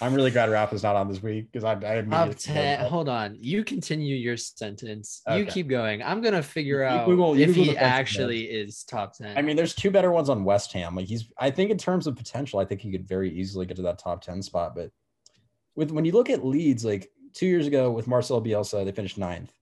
[0.00, 2.86] I'm really glad Rafa's not on this week because I, I Top immediately 10.
[2.86, 3.36] Hold on.
[3.40, 5.22] You continue your sentence.
[5.34, 6.02] You keep going.
[6.02, 9.38] I'm gonna figure You out Google- if Google he defensive actually is top 10.
[9.38, 10.94] I mean, there's two better ones on West Ham.
[10.94, 13.76] Like he's, I think in terms of potential, I think he could very easily get
[13.76, 14.74] to that top 10 spot.
[14.74, 14.90] But
[15.74, 19.16] with when you look at Leeds, like two years ago with Marcel Bielsa, they finished
[19.18, 19.52] ninth.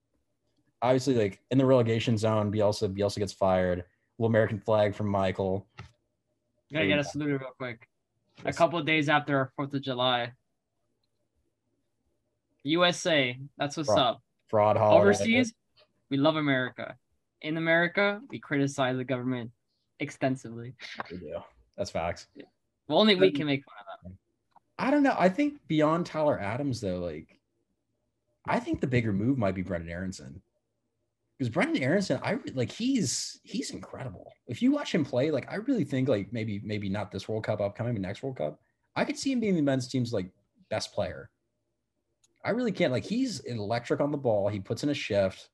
[0.82, 3.85] Obviously, like in the relegation zone, Bielsa, Bielsa gets fired.
[4.18, 5.66] Little American flag from Michael.
[6.72, 7.89] gotta get us saluted real quick.
[8.45, 10.32] A couple of days after our Fourth of July.
[12.64, 13.99] USA, that's what's Fraud.
[13.99, 14.22] up.
[14.49, 15.01] Fraud holiday.
[15.01, 15.53] Overseas,
[16.11, 16.97] we love America.
[17.43, 19.51] In America, we criticize the government
[20.01, 20.74] extensively.
[21.11, 21.37] We do.
[21.76, 22.26] That's facts.
[22.89, 24.16] Well, only we can make fun of that.
[24.78, 25.14] I don't know.
[25.18, 27.39] I think beyond Tyler Adams, though, like
[28.47, 30.43] I think the bigger move might be Brenden Aaronson.
[31.39, 34.32] Because Brenden Aaronson, I like he's he's incredible.
[34.47, 37.45] If you watch him play, like I really think like maybe maybe not this World
[37.45, 38.61] Cup upcoming, but next World Cup,
[38.95, 40.30] I could see him being the men's team's like
[40.70, 41.30] best player.
[42.45, 44.49] I really can't like he's electric on the ball.
[44.49, 45.49] He puts in a shift.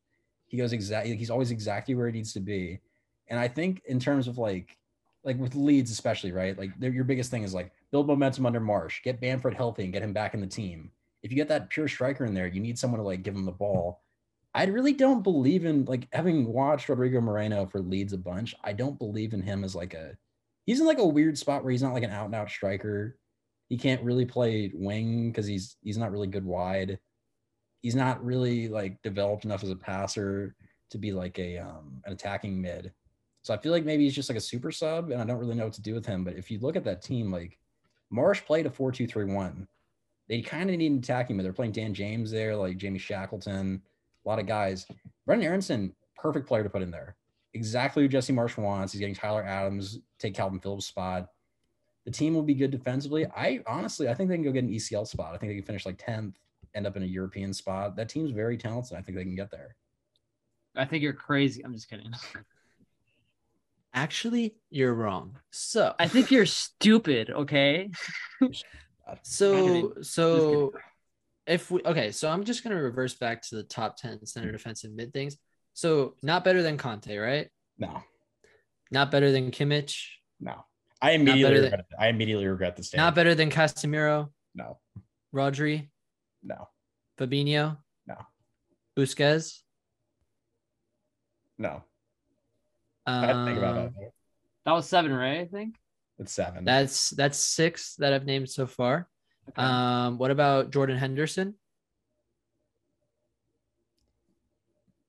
[0.46, 1.16] He goes exactly.
[1.16, 2.80] He's always exactly where he needs to be.
[3.28, 4.76] And I think in terms of like
[5.24, 6.58] like with Leeds especially, right?
[6.58, 10.02] Like your biggest thing is like build momentum under Marsch, get Bamford healthy, and get
[10.02, 10.90] him back in the team.
[11.22, 13.44] If you get that pure striker in there, you need someone to like give him
[13.44, 14.02] the ball.
[14.55, 18.55] I really don't believe in like having watched Rodrigo Moreno for Leeds a bunch.
[18.64, 20.16] I don't believe in him as like a
[20.66, 23.16] he's in like a weird spot where he's not like an out and out striker.
[23.68, 26.98] He can't really play wing because he's he's not really good wide.
[27.82, 30.57] He's not really like developed enough as a passer
[30.90, 32.92] to be like a um an attacking mid.
[33.42, 35.55] So I feel like maybe he's just like a super sub, and I don't really
[35.55, 36.24] know what to do with him.
[36.24, 37.59] But if you look at that team, like
[38.12, 39.68] Marsch played a 4 2 3 1.
[40.28, 41.46] They kind of need an attacking mid.
[41.46, 43.82] They're playing Dan James there, like Jamie Shackleton,
[44.24, 44.86] a lot of guys.
[45.28, 47.16] Brenden Aaronson, perfect player to put in there.
[47.54, 48.92] Exactly who Jesse Marsch wants.
[48.92, 51.28] He's getting Tyler Adams, take Kalvin Phillips' spot.
[52.04, 53.26] The team will be good defensively.
[53.26, 55.34] I honestly, I think they can go get an ECL spot.
[55.34, 56.34] I think they can finish like 10th,
[56.74, 57.96] end up in a European spot.
[57.96, 58.96] That team's very talented.
[58.96, 59.76] I think they can get there.
[60.76, 61.62] I think you're crazy.
[61.64, 62.12] I'm just kidding.
[63.92, 65.36] Actually, you're wrong.
[65.50, 67.30] So I think you're stupid.
[67.30, 67.90] Okay.
[69.22, 70.72] So so
[71.47, 74.93] if we okay, so I'm just gonna reverse back to the top 10 center defensive
[74.93, 75.36] mid things.
[75.74, 77.49] So not better than Kanté, right?
[77.78, 78.03] No,
[78.91, 79.97] Not better than Kimmich,
[80.41, 80.64] no.
[81.03, 81.97] I immediately better than- regret it.
[81.99, 82.99] I immediately regret the stand.
[82.99, 84.78] not better than Casemiro, No,
[85.34, 85.88] Rodri,
[86.43, 86.68] no,
[87.18, 88.16] Fabinho, No.
[88.99, 89.62] Busquets.
[91.59, 91.82] no.
[93.07, 94.11] I had to think about Um, that.
[94.66, 95.41] That was seven, right?
[95.41, 95.76] I think.
[96.18, 96.64] It's seven.
[96.64, 99.09] That's that's six that I've named so far.
[99.49, 99.62] Okay.
[99.62, 101.55] Um, what about Jordan Henderson?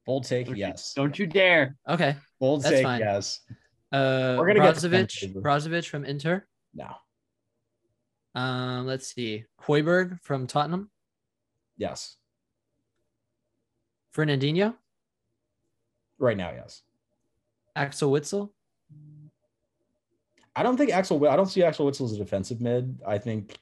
[0.06, 0.94] Bold take, Don't you- yes.
[0.94, 1.78] don't you dare.
[1.88, 2.16] Okay.
[2.40, 3.00] Bold that's take, fine.
[3.02, 3.42] yes.
[3.92, 5.42] Uh, We're gonna get to Brozovic, Vancouver.
[5.42, 6.48] Brozovic from Inter.
[6.74, 6.96] No,
[8.34, 10.90] Um, let's see, Højbjerg from Tottenham.
[11.78, 12.18] Yes.
[14.16, 14.76] Fernandinho,
[16.18, 16.84] Right now, yes.
[17.76, 18.52] Axel Witsel.
[20.56, 21.28] I don't think Axel.
[21.28, 23.02] I don't see Axel Witsel as a defensive mid.
[23.08, 23.58] I think,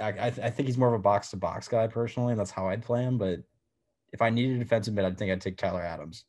[0.00, 2.50] I, I, I think he's more of a box to box guy personally, and that's
[2.50, 3.18] how I'd play him.
[3.18, 3.40] But
[4.12, 6.24] if I needed a defensive mid, I'd think I'd take Tyler Adams.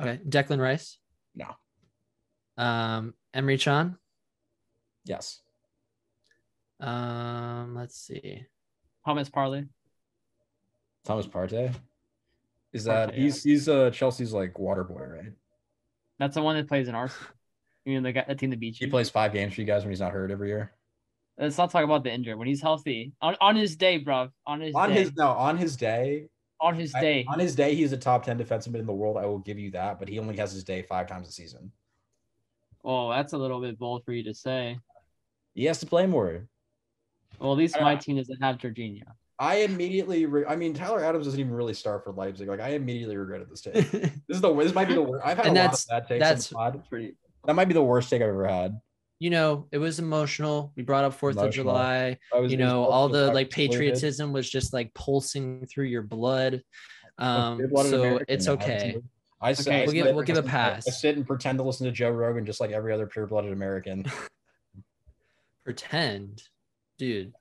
[0.00, 0.98] Okay, Declan Rice.
[1.34, 1.54] No.
[2.56, 3.96] Um, Emre Can.
[5.04, 5.40] Yes.
[6.80, 8.44] Um, let's see.
[9.04, 9.66] Thomas Parley.
[11.04, 11.72] Thomas Partey.
[12.72, 15.32] Is that Partey, he's he's uh Chelsea's like water boy, right?
[16.18, 17.30] That's the one that plays in Arsenal.
[17.84, 19.82] You mean the guy, the team that beat He plays five games for you guys
[19.82, 20.72] when he's not hurt every year.
[21.38, 22.34] Let's not talk about the injury.
[22.34, 24.30] When he's healthy, on, on his day, bro.
[24.46, 24.94] On his On day.
[24.94, 26.28] his no, on his day,
[26.60, 27.26] on his I- day.
[27.28, 29.16] on his day, he's a top ten defenseman in the world.
[29.18, 31.70] I will give you that, but he only has his day five times a season.
[32.84, 34.78] oh, that's a little bit bold for you to say.
[35.54, 36.46] He has to play more.
[37.38, 39.02] Well, at least my team doesn't have Jorginho.
[39.38, 42.48] I immediately, re- I mean, Tyler Adams doesn't even really start for Leipzig.
[42.48, 43.74] Like, I immediately regretted this take.
[43.90, 45.26] this is the this might be the worst.
[45.26, 46.20] I've had And a lot that's- of bad takes.
[46.20, 46.88] that's- on the pod.
[46.88, 47.16] Pretty.
[47.44, 48.80] That might be the worst take I've ever had.
[49.18, 50.72] You know, it was emotional.
[50.76, 52.18] We brought up Fourth of July.
[52.34, 55.86] I was, You it was know, all the like patriotism was just like pulsing through
[55.86, 56.62] your blood.
[57.18, 58.92] Um, so American it's okay.
[58.94, 59.04] too.
[59.40, 61.00] I sit, Okay, I we'll give- sit- we'll give a pass.
[61.00, 64.04] sit and pretend to listen to Joe Rogan just like every other pure-blooded American.
[65.64, 66.42] Pretend,
[66.98, 67.32] dude.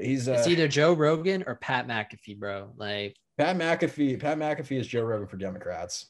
[0.00, 2.72] He's uh, It's either Joe Rogan or Pat McAfee, bro.
[2.76, 4.18] Like, Pat McAfee.
[4.18, 6.06] Pat McAfee is Joe Rogan for Democrats,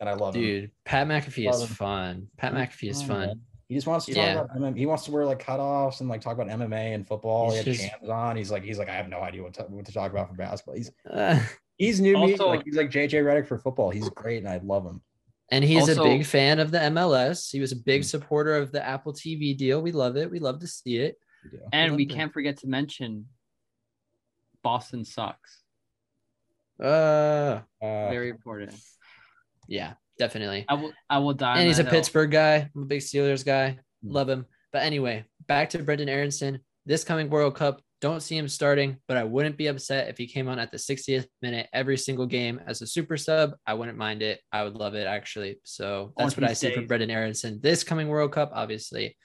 [0.00, 0.42] and I love him.
[0.42, 1.68] dude, Pat McAfee is him.
[1.68, 2.28] fun.
[2.38, 3.20] Pat McAfee is fun, fun.
[3.26, 3.40] man.
[3.68, 4.34] He just wants to Yeah.
[4.34, 4.78] talk about MMA.
[4.78, 7.46] He wants to wear like cutoffs and like talk about MMA and football.
[7.46, 8.36] He's he had just- chains on.
[8.36, 10.34] He's like, he's like, I have no idea what to, what to talk about for
[10.34, 10.74] basketball.
[10.76, 11.40] He's Uh,
[11.78, 12.32] he's new me.
[12.32, 13.90] Also- Like he's like JJ Redick for football.
[13.90, 15.00] He's great, and I love him.
[15.50, 17.50] and he's Also- a big fan of the MLS.
[17.50, 18.06] He was a big Mm.
[18.06, 19.80] supporter of the Apple TV deal.
[19.82, 20.30] We love it.
[20.30, 21.18] We love to see it.
[21.52, 21.58] We.
[21.72, 22.14] And we Love it.
[22.16, 23.28] can't forget to mention
[24.62, 25.62] Boston sucks.
[26.80, 28.74] Uh, Uh, Very important.
[29.68, 30.64] yeah, definitely.
[30.68, 31.58] I will I will die.
[31.58, 31.92] and he's a hill.
[31.92, 32.70] Pittsburgh guy.
[32.74, 33.78] I'm a big Steelers guy.
[34.02, 34.10] Hmm.
[34.10, 34.46] Love him.
[34.72, 36.60] But anyway, back to Brenden Aaronson.
[36.86, 40.26] This coming World Cup, don't see him starting, but I wouldn't be upset if he
[40.26, 43.52] came on at the 60th minute every single game as a super sub.
[43.66, 44.40] I wouldn't mind it.
[44.52, 45.60] I would love it actually.
[45.64, 46.86] So that's On what I his see from.
[46.86, 47.60] Brenden Aaronson.
[47.62, 49.16] This coming World Cup, obviously.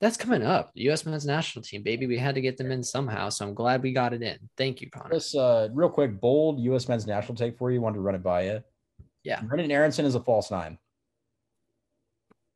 [0.00, 0.70] That's coming up.
[0.74, 1.04] The U.S.
[1.04, 2.06] men's national team, baby.
[2.06, 3.28] We had to get them in somehow.
[3.28, 4.38] So I'm glad we got it in.
[4.56, 5.10] Thank you, Connor.
[5.10, 6.88] Chris, uh, real quick, bold U.S.
[6.88, 7.80] men's national take for you.
[7.80, 8.62] Wanted to run it by you.
[9.24, 9.40] Yeah.
[9.40, 10.78] Brenden Aaronson is a false nine.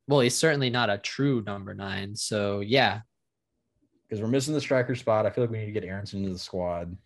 [0.07, 2.15] Well, he's certainly not a true number nine.
[2.17, 3.01] So yeah,
[4.09, 5.27] because we're missing the striker spot.
[5.27, 6.97] I feel like we need to get Aaronson into the squad.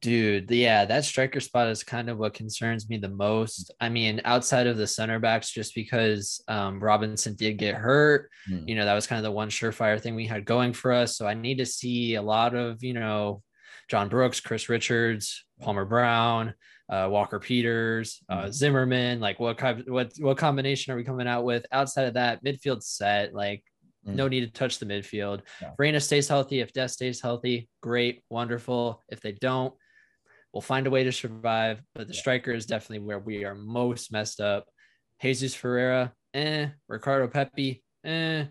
[0.00, 3.72] Dude, yeah, that striker spot is kind of what concerns me the most.
[3.80, 8.68] I mean, outside of the center backs, just because um, Robinson did get hurt, Hmm.
[8.68, 11.16] you know, that was kind of the one surefire thing we had going for us.
[11.16, 13.42] So I need to see a lot of, you know,
[13.88, 16.54] John Brooks, Chris Richards, Palmer Brown,
[16.88, 18.52] uh, Walker Peters, uh, Mhm.
[18.52, 19.20] Zimmerman.
[19.20, 21.66] Like, what kind, what, what combination are we coming out with?
[21.72, 23.62] Outside of that, midfield set, like,
[24.06, 24.14] Mm.
[24.14, 25.42] no need to touch the midfield.
[25.60, 25.74] No.
[25.76, 29.04] Reyna stays healthy, if Dest stays healthy, great, wonderful.
[29.08, 29.74] If they don't,
[30.52, 31.82] we'll find a way to survive.
[31.94, 32.20] But the Yeah.
[32.20, 34.66] striker is definitely where we are most messed up.
[35.20, 36.68] Jesus Ferreira, eh.
[36.86, 38.46] Ricardo Pepi, eh.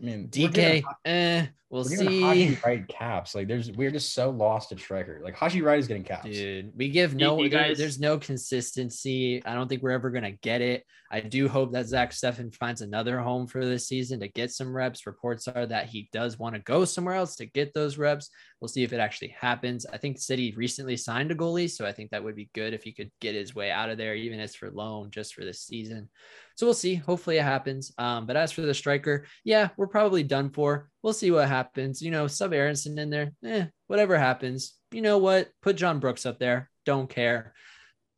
[0.00, 1.46] I mean, DK, giving- eh.
[1.68, 2.58] We'll We're Haji see.
[2.64, 3.34] Wright caps.
[3.34, 5.20] Like, there's we're just so lost at striker.
[5.22, 6.24] Like Haji Wright is getting caps.
[6.30, 9.42] Dude, we give no, you guys- there's no consistency.
[9.44, 10.84] I don't think we're ever going to get it.
[11.10, 14.74] I do hope that Zach Steffen finds another home for this season to get some
[14.74, 15.06] reps.
[15.08, 18.30] Reports are that he does want to go somewhere else to get those reps.
[18.60, 19.86] We'll see if it actually happens.
[19.92, 22.84] I think City recently signed a goalie, so I think that would be good if
[22.84, 25.62] he could get his way out of there, even as for loan, just for this
[25.62, 26.08] season.
[26.56, 26.94] So we'll see.
[26.94, 27.92] Hopefully it happens.
[27.98, 30.88] Um, but as for the striker, yeah, we're probably done for.
[31.02, 32.02] We'll see what happens.
[32.02, 34.74] You know, sub Aaronson in there, eh, whatever happens.
[34.90, 35.50] You know what?
[35.62, 36.70] Put John Brooks up there.
[36.84, 37.52] Don't care.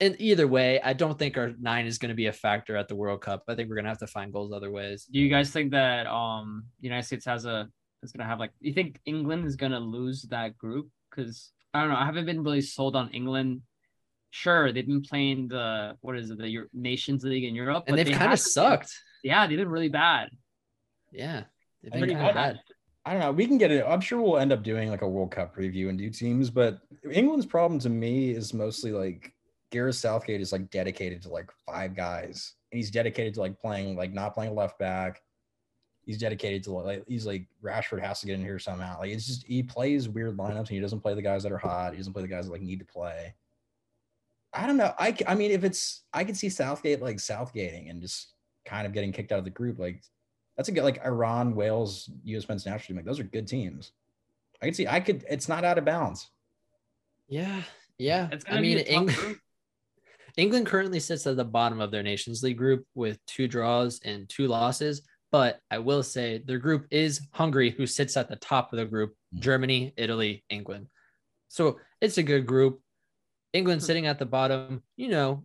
[0.00, 2.86] And either way, I don't think our nine is going to be a factor at
[2.86, 3.42] the World Cup.
[3.48, 5.06] I think we're going to have to find goals other ways.
[5.10, 7.68] Do you guys think that um United States has a
[8.02, 10.88] is gonna have like you think England is gonna lose that group?
[11.10, 13.62] Because I don't know, I haven't been really sold on England.
[14.30, 17.94] Sure, they've been playing the what is it, the Euro- Nations League in Europe, And
[17.94, 18.92] but they've they kind of sucked.
[19.22, 20.28] Yeah, they've been really bad.
[21.12, 21.44] Yeah.
[21.82, 22.60] They've I been mean, kind of bad.
[23.06, 23.32] I don't know.
[23.32, 23.84] We can get it.
[23.86, 26.80] I'm sure we'll end up doing like a World Cup preview and do teams, but
[27.10, 29.32] England's problem to me is mostly like
[29.70, 32.54] Gareth Southgate is like dedicated to like five guys.
[32.70, 35.22] And he's dedicated to like playing like not playing left back.
[36.04, 38.98] He's dedicated to like he's like Rashford has to get in here somehow.
[39.00, 41.58] Like it's just he plays weird lineups and he doesn't play the guys that are
[41.58, 41.92] hot.
[41.92, 43.34] He doesn't play the guys that like need to play.
[44.52, 44.92] I don't know.
[44.98, 48.32] I, I mean if it's I could see Southgate like Southgating and just
[48.64, 50.02] kind of getting kicked out of the group like
[50.56, 52.48] that's a good like Iran, Wales, U.S.
[52.48, 52.96] men's national team.
[52.96, 53.92] Like those are good teams.
[54.60, 54.88] I can see.
[54.88, 55.24] I could.
[55.30, 56.28] It's not out of bounds.
[57.28, 57.62] Yeah,
[57.98, 58.28] yeah.
[58.32, 59.36] It's I mean, a tough Eng-
[60.36, 64.28] England currently sits at the bottom of their Nations League group with two draws and
[64.28, 65.02] two losses.
[65.30, 68.86] But I will say their group is Hungary, who sits at the top of the
[68.86, 69.40] group Mm.
[69.40, 70.88] Germany, Italy, England.
[71.48, 72.80] So it's a good group.
[73.52, 73.86] England Hmm.
[73.86, 75.44] sitting at the bottom, you know,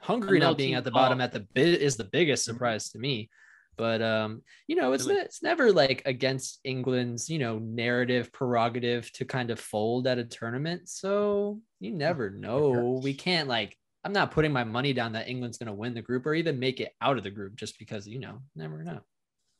[0.00, 2.52] Hungary not being at the bottom at the bit is the biggest Mhm.
[2.52, 3.30] surprise to me.
[3.76, 5.20] But um, you know, it's Really?
[5.20, 10.18] ne- it's never like against England's, you know, narrative prerogative to kind of fold at
[10.18, 10.88] a tournament.
[10.88, 13.00] So you never know.
[13.02, 16.26] We can't like I'm not putting my money down that England's gonna win the group
[16.26, 19.00] or even make it out of the group just because you know, never know.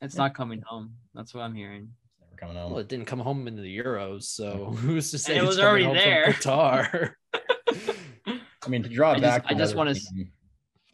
[0.01, 0.95] It's not coming home.
[1.13, 1.93] That's what I'm hearing.
[2.21, 2.71] Never coming home.
[2.71, 5.67] Well, it didn't come home in the Euros, so who's to say it was coming
[5.69, 6.33] already home there.
[6.33, 7.13] from Qatar?
[8.69, 10.31] I mean, to draw I just- back, I just wanna team,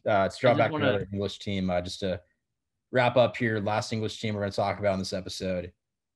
[0.07, 2.21] uh, to draw back to wanna- another English team, uh, just to
[2.91, 5.73] wrap up here, last English team we're going to talk about in this episode,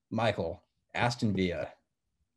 [0.09, 1.67] Michael Aston Villa,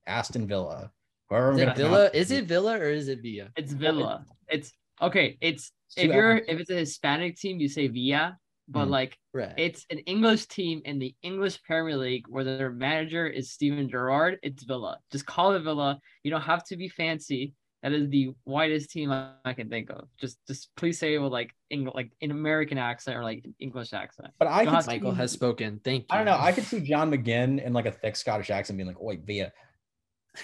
[0.09, 0.91] Aston Villa.
[1.31, 2.11] However, Is it Villa?
[2.13, 3.51] Is it Villa or is it Villa?
[3.57, 4.27] It's Villa.
[4.49, 5.39] It's okay.
[5.41, 8.37] It's Two if you're if it's a Hispanic team, you say Villa,
[8.69, 8.91] but Mm.
[8.91, 9.55] like Right.
[9.57, 14.39] it's an English team in the English Premier League where their manager is Steven Gerrard.
[14.43, 14.99] It's Villa.
[15.13, 16.01] Just call it Villa.
[16.25, 17.55] You don't have to be fancy.
[17.83, 20.07] That is the whitest team I, I can think of.
[20.21, 23.55] Just just please say it with like English, like an American accent or like an
[23.59, 24.29] English accent.
[24.39, 25.81] But I You could have see, Michael has spoken.
[25.85, 26.07] Thank you.
[26.11, 26.39] I don't know.
[26.39, 29.53] I could see John McGinn in like a thick Scottish accent being like, "Oi, Via."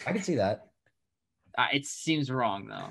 [0.06, 0.66] I could see that.
[1.56, 2.90] Uh, it seems wrong though.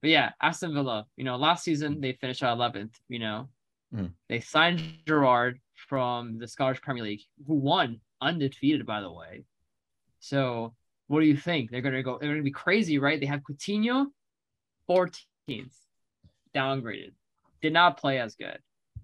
[0.00, 1.06] But yeah, Aston Villa.
[1.16, 2.96] You know, last season they finished at eleventh.
[3.08, 3.48] You know,
[3.92, 4.12] Mhm.
[4.28, 9.44] they signed Gerrard from the Scottish Premier League, who won undefeated, by the way.
[10.20, 10.74] So,
[11.10, 11.72] what do you think?
[11.72, 12.18] They're gonna go.
[12.20, 13.18] They're gonna be crazy, right?
[13.18, 14.06] They have Coutinho,
[14.88, 15.74] 14th,
[16.54, 17.14] downgraded,
[17.60, 18.58] did not play as good.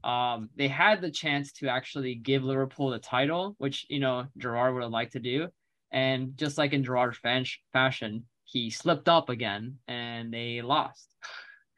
[0.08, 4.74] Um, they had the chance to actually give Liverpool the title, which you know Gerrard
[4.74, 5.48] would have liked to do,
[5.90, 11.08] and just like in Gerrard fan- fashion, he slipped up again and they lost.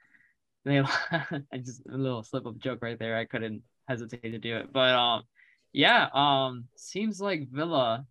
[0.67, 0.83] they
[1.55, 3.17] just a little slip up joke right there.
[3.17, 4.75] I couldn't hesitate to do it.
[4.75, 5.23] But um
[5.73, 8.05] yeah, um seems like Villa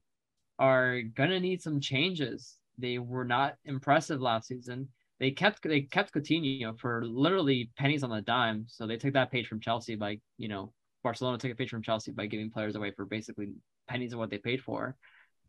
[0.60, 2.56] are gonna need some changes.
[2.78, 4.90] They were not impressive last season.
[5.20, 8.66] They kept they kept Coutinho for literally pennies on the dime.
[8.68, 11.82] So they took that page from Chelsea by, you know, Barcelona took a page from
[11.82, 13.54] Chelsea by giving players away for basically
[13.88, 14.96] pennies of what they paid for.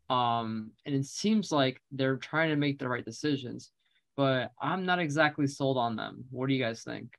[0.09, 3.71] Um, and it seems like they're trying to make the right decisions,
[4.17, 6.25] but I'm not exactly sold on them.
[6.31, 7.13] What do you guys think?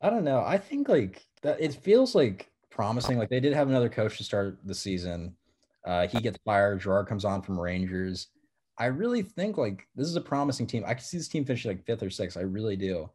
[0.00, 0.42] I don't know.
[0.44, 1.60] I think like that.
[1.60, 3.18] It feels like promising.
[3.18, 5.36] Like they did have another coach to start the season.
[5.86, 6.80] Uh, he gets fired.
[6.80, 8.28] Gerrard comes on from Rangers.
[8.78, 10.84] I really think like this is a promising team.
[10.86, 12.36] I can see this team finishing like fifth or sixth.
[12.36, 13.08] I really do.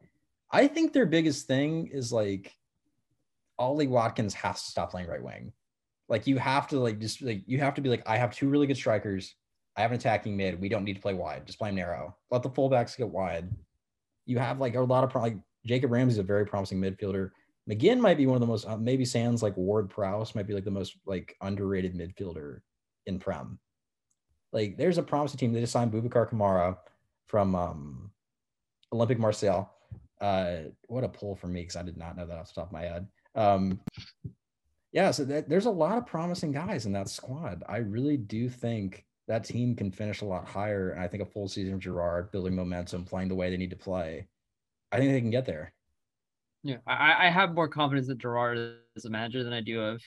[0.51, 2.55] I think their biggest thing is like
[3.59, 5.53] Ollie Watkins has to stop playing right wing.
[6.09, 8.49] Like you have to like just like you have to be like I have two
[8.49, 9.35] really good strikers.
[9.77, 10.59] I have an attacking mid.
[10.59, 11.45] We don't need to play wide.
[11.45, 12.15] Just play narrow.
[12.31, 13.49] Let the fullbacks get wide.
[14.25, 17.31] You have like a lot of pro- like Jacob Ramsey is a very promising midfielder.
[17.69, 20.53] McGinn might be one of the most uh, maybe Sands like Ward Prowse might be
[20.53, 22.59] like the most like underrated midfielder
[23.05, 23.59] in Prem.
[24.51, 25.53] Like there's a promising team.
[25.53, 26.77] They just signed Boubacar Kamara
[27.27, 28.11] from um,
[28.93, 29.69] Olympique Marseille.
[30.19, 30.57] Uh,
[30.87, 32.73] what a pull for me because I did not know that off the top of
[32.73, 33.07] my head.
[33.35, 33.79] Um,
[34.91, 37.63] yeah, so that, there's a lot of promising guys in that squad.
[37.67, 40.91] I really do think that team can finish a lot higher.
[40.91, 43.69] And I think a full season of Gerrard building momentum, playing the way they need
[43.69, 44.27] to play,
[44.91, 45.73] I think they can get there.
[46.63, 50.01] Yeah, I, I have more confidence in Gerrard as a manager than I do of,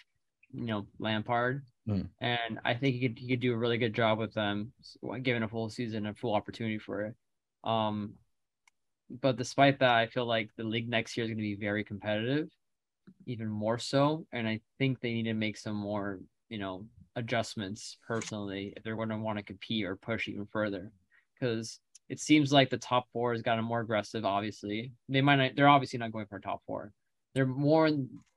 [0.52, 1.64] you know, Lampard.
[1.88, 2.08] Mm.
[2.20, 4.72] And I think he could he could do a really good job with them,
[5.22, 7.14] given a full season and full opportunity for it.
[7.64, 8.14] Um,
[9.20, 11.84] but despite that, I feel like the league next year is going to be very
[11.84, 12.48] competitive,
[13.26, 14.26] even more so.
[14.32, 16.86] And I think they need to make some more, you know,
[17.16, 20.90] adjustments personally if they're going to want to compete or push even further,
[21.34, 24.24] because it seems like the top four has gotten more aggressive.
[24.24, 25.52] Obviously, they might not.
[25.56, 26.92] They're obviously not going for a top four.
[27.34, 27.90] They're more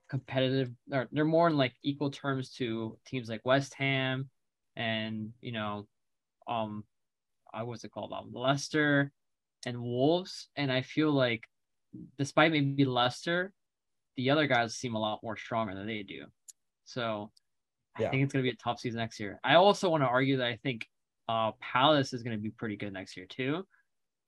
[0.09, 0.71] competitive.
[0.91, 4.29] Or they're more in like equal terms to teams like West Ham,
[4.75, 5.87] and you know,
[6.47, 6.85] um,
[7.53, 8.13] I what's it called?
[8.13, 9.11] Um, Leicester
[9.65, 10.49] and Wolves.
[10.55, 11.43] And I feel like,
[12.17, 13.53] despite maybe Leicester,
[14.15, 16.25] the other guys seem a lot more stronger than they do.
[16.85, 17.31] So,
[17.97, 18.09] I Yeah.
[18.11, 19.39] think it's going to be a tough season next year.
[19.43, 20.87] I also want to argue that I think
[21.29, 23.65] uh, Palace is going to be pretty good next year too.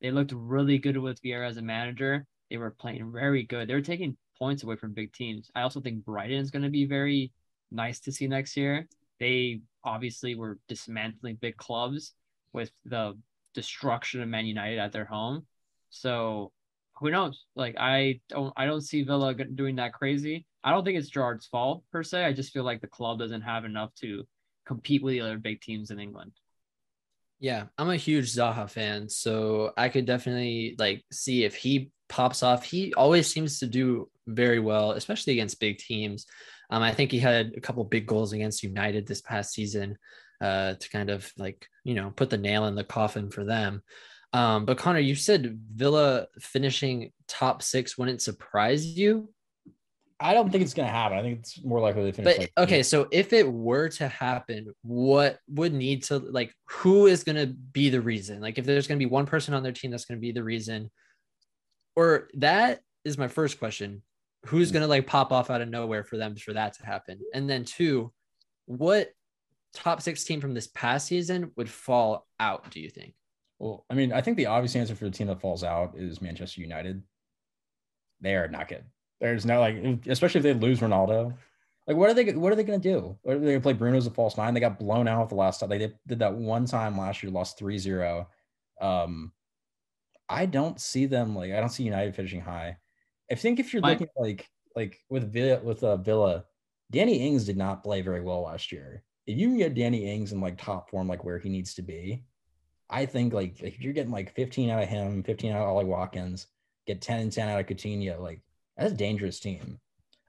[0.01, 2.25] They looked really good with Vieira as a manager.
[2.49, 3.67] They were playing very good.
[3.67, 5.51] They were taking points away from big teams.
[5.55, 7.31] I also think Brighton is going to be very
[7.71, 8.87] nice to see next year.
[9.19, 12.13] They obviously were dismantling big clubs
[12.53, 13.17] with the
[13.53, 15.45] destruction of Man United at their home.
[15.89, 16.51] So
[16.99, 17.45] who knows?
[17.55, 20.45] Like I don't I don't see Villa doing that crazy.
[20.63, 22.25] I don't think it's Gerrard's fault per se.
[22.25, 24.23] I just feel like the club doesn't have enough to
[24.65, 26.31] compete with the other big teams in England.
[27.39, 32.43] Yeah, I'm a huge Zaha fan, so I could definitely like see if he pops
[32.43, 32.63] off.
[32.65, 36.25] He always seems to do very well, especially against big teams.
[36.69, 39.97] Um, I think he had a couple big goals against United this past season
[40.41, 43.83] uh, to kind of like you know put the nail in the coffin for them.
[44.33, 49.29] Um, but Connor, you said Villa finishing top six wouldn't surprise you.
[50.21, 51.17] I don't think it's going to happen.
[51.17, 52.33] I think it's more likely to finish.
[52.33, 57.07] But like okay, so if it were to happen, what would need to like who
[57.07, 58.41] is going to be the reason?
[58.41, 60.31] Like if there's going to be one person on their team that's going to be
[60.31, 60.91] the reason,
[61.95, 64.01] or that is my first question.
[64.45, 64.73] Who's hmm.
[64.73, 67.19] going to like pop off out of nowhere for them for that to happen?
[67.33, 68.11] And then two,
[68.65, 69.11] what
[69.73, 72.69] top six team from this past season would fall out?
[72.71, 73.13] Do you think?
[73.57, 76.21] Well, I mean, I think the obvious answer for the team that falls out is
[76.21, 77.03] Manchester United.
[78.21, 78.83] They are not good.
[79.19, 81.33] There's no like, especially if they lose Ronaldo.
[81.87, 82.31] Like, what are they?
[82.33, 83.17] What are they going to do?
[83.27, 84.53] Are they going to play Bruno as a false nine?
[84.53, 85.69] They got blown out the last time.
[85.69, 88.27] They did, did that one time last year, lost 3-0.
[88.79, 89.31] Um,
[90.29, 91.51] I don't see them like.
[91.51, 92.77] I don't see United finishing high.
[93.31, 96.45] I think if you're looking like like with Villa with uh, Villa,
[96.91, 99.03] Danny Ings did not play very well last year.
[99.25, 101.81] If you can get Danny Ings in like top form, like where he needs to
[101.81, 102.23] be,
[102.89, 105.85] I think like if you're getting like 15 out of him, 15 out of Ollie
[105.85, 106.47] Watkins,
[106.87, 108.41] get 10 and 10 out of Coutinho, like
[108.79, 109.79] that's a dangerous team.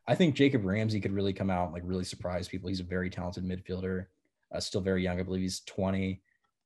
[0.09, 2.68] I think Jacob Ramsey could really come out and like really surprise people.
[2.68, 4.07] He's a very talented midfielder,
[4.53, 5.20] uh, still very young.
[5.20, 6.20] I believe he's 20.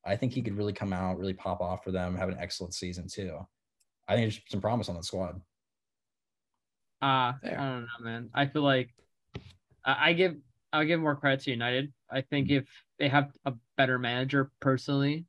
[0.06, 2.74] I think he could really come out, really pop off for them, have an excellent
[2.74, 3.38] season too.
[4.08, 5.40] I think there's some promise on that squad.
[7.02, 8.30] Uh, I don't know, man.
[8.32, 8.90] I feel like
[9.84, 10.36] I, I give
[10.72, 11.92] I'll give more credit to United.
[12.10, 12.64] I think if
[12.98, 15.26] they have a better manager, personally,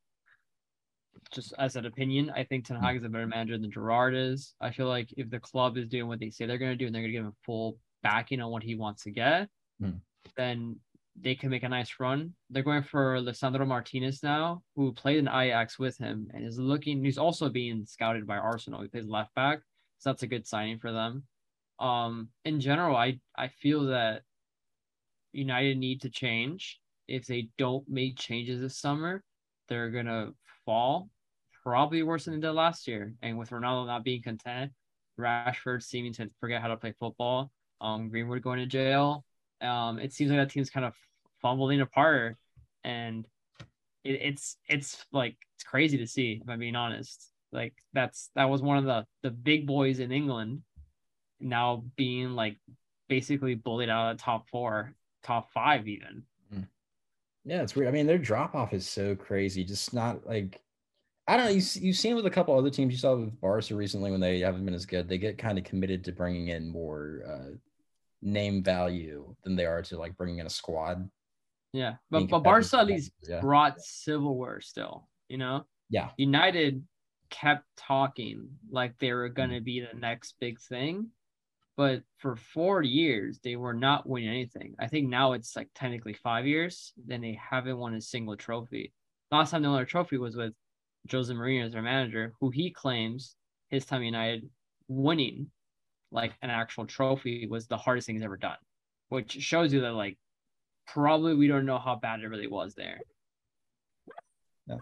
[1.36, 4.56] just as an opinion, I think Ten Hag is a better manager than Gerrard is.
[4.62, 6.86] I feel like if the club is doing what they say they're going to do
[6.86, 9.98] and they're going to give him full backing on what he wants to get, Hmm.
[10.38, 10.80] then
[11.22, 12.34] they can make a nice run.
[12.50, 17.04] They're going for Lisandro Martinez now, who played in Ajax with him and is looking.
[17.04, 18.82] He's also being scouted by Arsenal.
[18.82, 19.60] He plays left back,
[20.00, 21.24] so that's a good signing for them.
[21.80, 24.24] Um, in general, I I feel that
[25.34, 26.80] United need to change.
[27.08, 29.24] If they don't make changes this summer,
[29.68, 30.32] they're gonna
[30.66, 31.10] fall
[31.66, 33.14] probably worse than they did last year.
[33.22, 34.72] And with Ronaldo not being content,
[35.20, 37.52] Rashford seeming to forget how to play football,
[37.82, 39.26] um, Greenwood going to jail,
[39.62, 40.94] um, it seems like that team's kind of
[41.42, 42.38] fumbling apart,
[42.84, 43.26] and
[44.04, 46.40] it, it's it's like it's crazy to see.
[46.42, 50.12] If I'm being honest, like that's that was one of the the big boys in
[50.12, 50.62] England,
[51.40, 52.58] now being like
[53.08, 54.94] basically bullied out of the top four,
[55.24, 56.24] top five even.
[57.48, 57.88] Yeah, it's weird.
[57.88, 59.64] I mean, their drop off is so crazy.
[59.64, 60.60] Just not like
[61.28, 61.52] I don't know.
[61.52, 62.94] You you've seen with a couple other teams.
[62.94, 65.10] You saw with Barca recently when they haven't been as good.
[65.10, 67.56] They get kind of committed to bringing in more uh,
[68.22, 71.10] name value than they are to like bringing in a squad.
[71.74, 73.42] Yeah, but but Barca at least yeah.
[73.42, 75.08] brought silverware still.
[75.28, 76.84] You know, Yeah, United
[77.32, 81.10] kept talking like they were gonna be the next big thing,
[81.76, 84.76] but for four years they were not winning anything.
[84.80, 88.94] I think now it's like technically five years, then they haven't won a single trophy.
[89.32, 90.54] Last time they won a trophy was with
[91.12, 93.36] Jose Mourinho as their manager, who he claims
[93.70, 94.50] his time United
[94.88, 95.48] winning
[96.12, 98.58] like an actual trophy was the hardest thing he's ever done,
[99.10, 100.18] which shows you that like
[100.88, 103.00] probably we don't know how bad it really was there.
[104.68, 104.78] Yeah.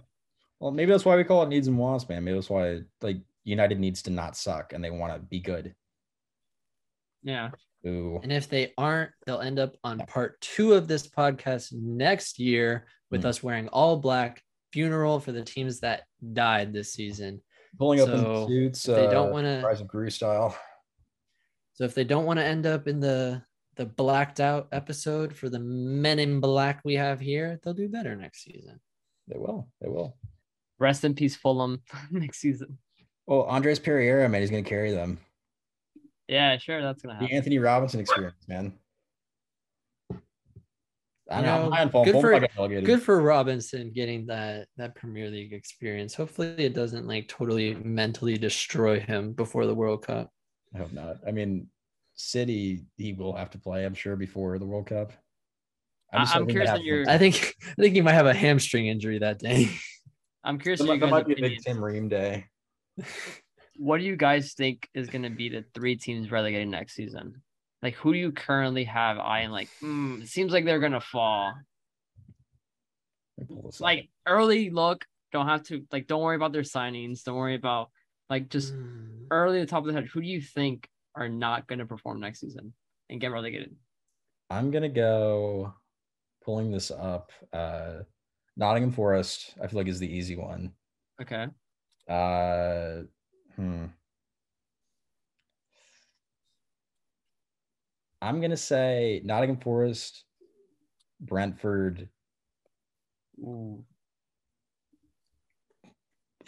[0.60, 2.24] Well, maybe that's why we call it needs and wants, man.
[2.24, 5.74] Maybe that's why like United needs to not suck and they want to be good.
[7.24, 7.52] Yeah.
[7.86, 12.40] Ooh, And if they aren't, they'll end up on part two of this podcast next
[12.40, 13.28] year with Hmm.
[13.28, 17.42] us wearing all black funeral for the teams that died this season.
[17.78, 18.88] pulling up in So, suits.
[18.88, 20.56] If they uh, don't want to, Rise of Gru style.
[21.74, 23.42] so if they don't want to end up in the
[23.76, 28.16] the blacked out episode for the Men in Black we have here, they'll do better
[28.16, 28.80] next season.
[29.28, 29.68] They will.
[29.82, 30.16] They will.
[30.80, 32.78] Rest in peace, Fulham next season.
[33.26, 35.18] Well, Andreas Pereira, man, he's gonna carry them.
[36.28, 37.30] Yeah, sure, that's gonna happen.
[37.30, 37.36] The.
[37.36, 38.74] Antonee Robinson experience, man.
[41.30, 41.58] I You know.
[41.60, 42.12] know, I'm high on Fulham.
[42.12, 42.86] good for- might get relegated.
[42.86, 46.14] Good for Robinson getting that that Premier League experience.
[46.14, 50.32] Hopefully, it doesn't like totally mentally destroy him before the World Cup.
[50.76, 51.18] I hope not.
[51.26, 51.68] I mean,
[52.16, 55.14] City, he will have to play, I'm sure, before the World Cup.
[56.12, 58.34] I- just I'm curious have on your- I think I think he might have a
[58.34, 59.70] hamstring injury that day.
[60.44, 61.60] I'm curious That might, that might be a big.
[61.62, 62.46] Tim Ream day.
[63.78, 67.42] What do you guys think is gonna be the three teams relegated next season?
[67.84, 69.52] Like, who do you currently have eyeing?
[69.52, 71.54] Like, hmm, it seems like they're gonna fall.
[73.38, 73.86] Let me pull this up.
[73.86, 75.04] Like early look,
[75.34, 76.08] don't have to like.
[76.08, 77.24] Don't worry about their signings.
[77.24, 77.92] Don't worry about
[78.30, 79.28] like just Mm.
[79.32, 80.06] early at the top of the head.
[80.06, 82.74] Who do you think are not gonna perform next season
[83.10, 83.76] and get relegated?
[84.50, 85.74] I'm gonna go
[86.46, 87.32] pulling this up.
[87.52, 88.04] Uh,
[88.56, 90.74] Nottingham Forest, I feel like is the easy one.
[91.22, 91.48] Okay.
[92.08, 93.04] Uh,
[93.58, 93.86] hmm.
[98.24, 100.24] I'm gonna say Nottingham Forest,
[101.20, 102.08] Brentford,
[103.40, 103.84] Ooh.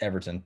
[0.00, 0.44] Everton.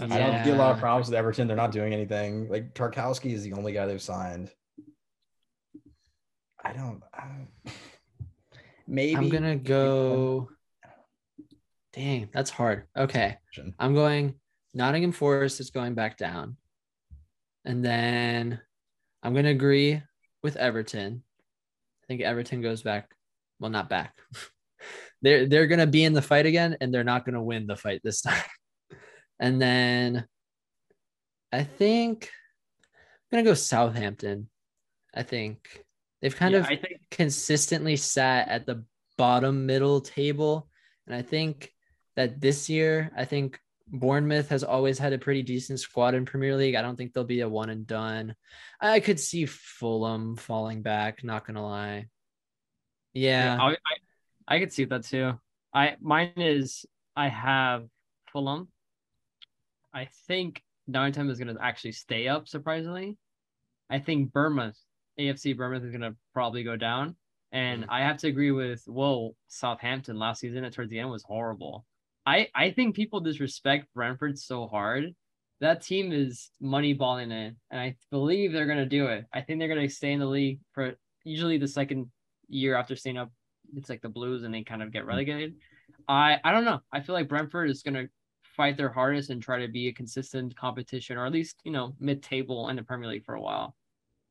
[0.00, 1.48] I don't see a lot of problems with Everton.
[1.48, 2.48] They're not doing anything.
[2.48, 4.52] Like Tarkowski is the only guy they've signed.
[6.64, 7.02] I don't.
[7.12, 7.74] I don't
[8.86, 10.50] maybe I'm gonna go.
[11.92, 12.84] Dang, that's hard.
[12.96, 13.38] Okay,
[13.80, 14.34] I'm going.
[14.72, 16.56] Nottingham Forest is going back down,
[17.68, 18.60] and then
[19.22, 20.02] I'm gonna agree
[20.42, 21.22] with Everton.
[22.02, 23.14] I think Everton goes back.
[23.60, 24.16] Well, not back.
[25.22, 28.00] they're they're gonna be in the fight again, and they're not gonna win the fight
[28.02, 28.42] this time.
[29.38, 30.26] and then
[31.52, 32.30] I think
[33.30, 34.48] I'm gonna go Southampton.
[35.14, 35.84] I think
[36.22, 38.84] they've kind Yeah, of I think consistently sat at the
[39.18, 40.70] bottom middle table.
[41.06, 41.70] And I think
[42.16, 43.60] that this year, I think
[43.90, 46.74] Bournemouth has always had a pretty decent squad in Premier League.
[46.74, 48.34] I don't think they'll be a one and done.
[48.80, 52.06] I could see Fulham falling back, not gonna lie.
[53.14, 53.62] yeah, Yeah.
[53.62, 53.76] I, I
[54.56, 55.38] I could see that too.
[55.74, 56.86] I mine is
[57.16, 57.86] I have
[58.32, 58.68] Fulham.
[59.92, 63.16] I think Nottingham is gonna actually stay up, surprisingly.
[63.90, 64.78] I think Bournemouth,
[65.18, 67.16] AFC Bournemouth is gonna probably go down.
[67.52, 67.90] And hmm.
[67.90, 71.86] I have to agree with whoa, Southampton last season at towards the end was horrible.
[72.28, 75.14] I, I think people disrespect Brentford so hard.
[75.62, 79.24] That team is money balling it, and I believe they're gonna do it.
[79.32, 80.92] I think they're gonna stay in the league for
[81.24, 82.10] usually the second
[82.48, 83.32] year after staying up.
[83.74, 85.08] It's like the Blues, and they kind of get hmm.
[85.08, 85.54] relegated.
[86.06, 86.80] I I don't know.
[86.92, 88.08] I feel like Brentford is gonna
[88.42, 91.94] fight their hardest and try to be a consistent competition, or at least you know
[91.98, 93.74] mid table in the Premier League for a while.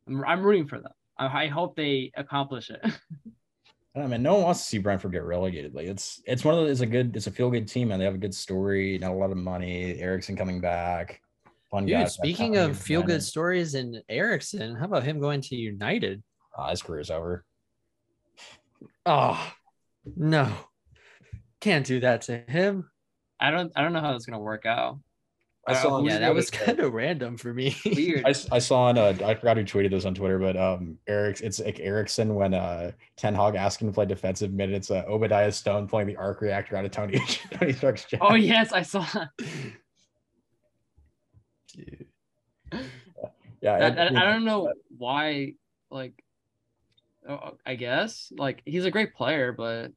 [0.08, 0.94] I'm, I'm rooting for them.
[1.18, 2.80] I, I hope they accomplish it.
[3.98, 5.74] I mean, no one wants to see Brentford get relegated.
[5.74, 6.72] Like it's it's one of those.
[6.72, 7.16] It's a good.
[7.16, 8.98] It's a feel good team, and they have a good story.
[9.00, 10.00] Not a lot of money.
[10.00, 11.22] Eriksen coming back.
[11.72, 12.04] Fun guy.
[12.04, 16.24] Dude, speaking of feel good stories and Eriksen, how about him going to United?
[16.58, 17.46] uh, his career's over.
[19.06, 19.54] Oh
[20.16, 20.52] no.
[21.62, 22.90] Can't do that to him.
[23.40, 25.00] I don't I don't know how it's gonna work out.
[25.68, 26.02] I saw.
[26.02, 27.76] Yeah, that was kind of random for me.
[27.86, 28.26] Weird.
[28.26, 30.98] I, s- I saw on uh, I forgot who tweeted this on Twitter, but um
[31.08, 34.72] Eric it's like Eriksen when uh Ten Hag asked him to play defensive mid.
[34.72, 37.20] It's uh, Obadiah Stane playing the arc reactor out of Tony
[37.52, 38.24] Tony Stark's chest.
[38.26, 39.06] oh yes, I saw.
[39.14, 39.30] that.
[43.62, 43.72] yeah.
[43.74, 45.54] I, I, it- I don't know why.
[45.90, 46.22] Like,
[47.28, 49.92] oh, I guess like he's a great player, but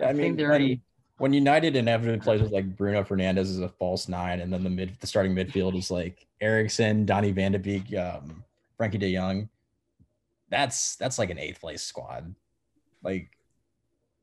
[0.00, 0.80] I I, mean, think they're when- already.
[1.18, 4.70] When United inevitably plays with like Bruno Fernandes as a false nine, and then the
[4.70, 8.42] mid the starting midfield is like Eriksen, Donny Van de Beek, um,
[8.78, 9.48] Frenkie De Jong.
[10.48, 12.34] That's that's like an eighth place squad.
[13.02, 13.30] Like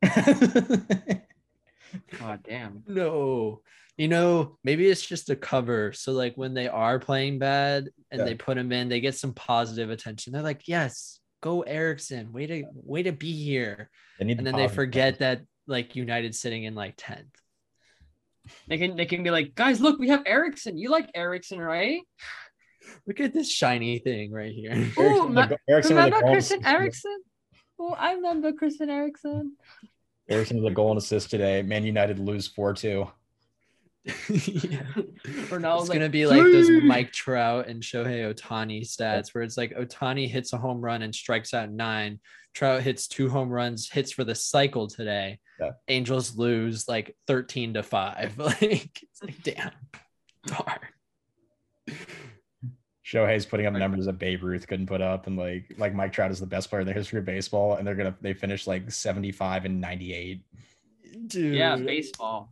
[2.20, 2.84] God damn.
[2.88, 3.62] No.
[3.98, 5.92] You know, maybe it's just a cover.
[5.92, 8.26] So like when they are playing bad and Yeah.
[8.26, 10.32] they put him in, they get some positive attention.
[10.32, 12.32] They're like, "Yes, go Eriksen.
[12.32, 16.64] Way to way to be here." And then they positive- forget that like United sitting
[16.64, 17.26] in like 10th.
[18.68, 20.78] They can they can be like, guys, look, we have Eriksen.
[20.78, 22.02] You like Eriksen, right?
[23.06, 24.72] Look at this shiny thing right here.
[24.98, 27.18] Ooh, Eriksen, oh, Eriksen with a Remember Christian Eriksen?
[27.80, 29.56] Oh, I remember Christian Eriksen.
[30.30, 31.62] Eriksen with a goal and assist today.
[31.62, 33.08] Man United lose four two.
[34.30, 34.84] yeah.
[35.50, 39.58] Ronaldo's It's like, gonna be like those Mike Trout and Shohei Ohtani stats, where it's
[39.58, 42.20] like Ohtani hits a home run and strikes out nine.
[42.54, 45.40] Trout hits two home runs, hits for the cycle today.
[45.60, 45.72] Yeah.
[45.88, 48.38] Angels lose like thirteen to five.
[48.38, 49.72] Like it's like damn,
[50.46, 50.80] darn.
[53.06, 56.32] Shohei's putting up numbers that Babe Ruth couldn't put up, and like like Mike Trout
[56.32, 58.92] is the best player in the history of baseball, and they're gonna they finished like
[58.92, 60.44] seventy five and ninety eight.
[61.28, 61.56] Dude.
[61.56, 62.52] Yeah, baseball.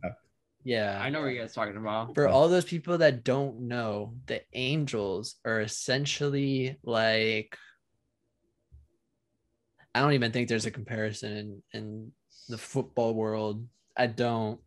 [0.64, 1.00] Yeah.
[1.02, 2.14] I know what you guys talking about.
[2.14, 7.56] For all those people that don't know, the Angels are essentially like
[9.94, 12.12] I don't even think there's a comparison in, in
[12.48, 13.66] the football world.
[13.96, 14.60] I don't.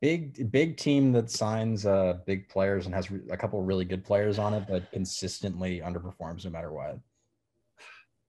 [0.00, 4.38] Big big team that signs uh big players and has a couple really good players
[4.38, 6.98] on it, but consistently underperforms no matter what.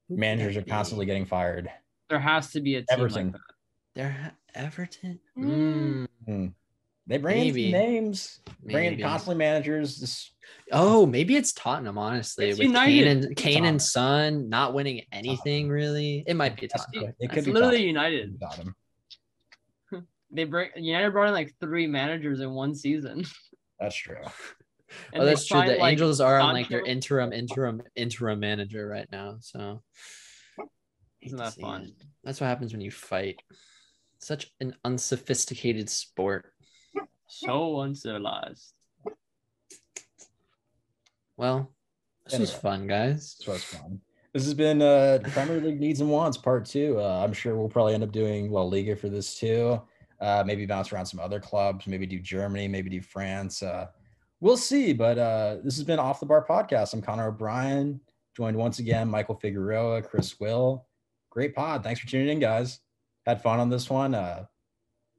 [0.10, 1.70] Managers are constantly getting fired.
[2.10, 3.32] There has to be a team Everton.
[3.32, 3.42] like that.
[3.96, 5.20] They're Everton.
[5.38, 6.08] Mm.
[6.28, 6.54] Mm,
[7.10, 7.72] They bring Maybe.
[7.72, 9.98] some names, bring in constantly managers.
[9.98, 10.32] This
[10.72, 11.98] Oh, maybe it's Tottenham.
[11.98, 13.26] Honestly, It's with Kane United.
[13.26, 17.16] and Kane and Son not winning anything really, it might be That's- Tottenham.
[17.20, 18.38] it could It's be literally Tottenham.
[18.38, 18.40] United.
[18.40, 18.76] Tottenham.
[20.32, 23.26] They bring United brought in like three managers in one season.
[23.80, 24.22] That's true.
[25.14, 25.62] And oh, that's true.
[25.62, 29.38] The like, Angels are on like their interim, interim, interim manager right now.
[29.40, 29.84] So
[31.22, 31.84] Isn't that fun?
[31.84, 32.06] it.
[32.24, 33.40] That's what happens when you fight.
[34.18, 36.52] Such an unsophisticated sport.
[37.30, 38.74] So uncivilized.
[41.38, 41.72] Well,
[42.26, 43.36] this was fun, guys.
[43.38, 44.02] This was fun.
[44.34, 47.00] This has been uh, Premier League needs and wants part two.
[47.00, 49.80] Uh, I'm sure we'll probably end up doing La Liga for this too.
[50.20, 51.88] Uh, maybe bounce around some other clubs.
[51.88, 52.68] Maybe do Germany.
[52.68, 53.64] Maybe do France.
[53.64, 53.88] Uh,
[54.40, 54.92] we'll see.
[54.92, 56.94] But uh, this has been Off the Bar podcast.
[56.94, 58.02] I'm Connor O'Bryan,
[58.36, 60.88] joined once again Michael Figueroa, Chris Will.
[61.30, 61.84] Great pod.
[61.84, 62.80] Thanks for tuning in, guys.
[63.26, 64.16] Had fun on this one.
[64.16, 64.46] Uh,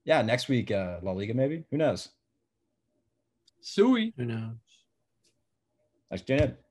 [0.05, 1.65] yeah, next week uh, La Liga maybe.
[1.71, 2.09] Who knows?
[3.61, 4.13] Sui.
[4.17, 4.57] Who knows?
[6.09, 6.70] Thanks for tuning in.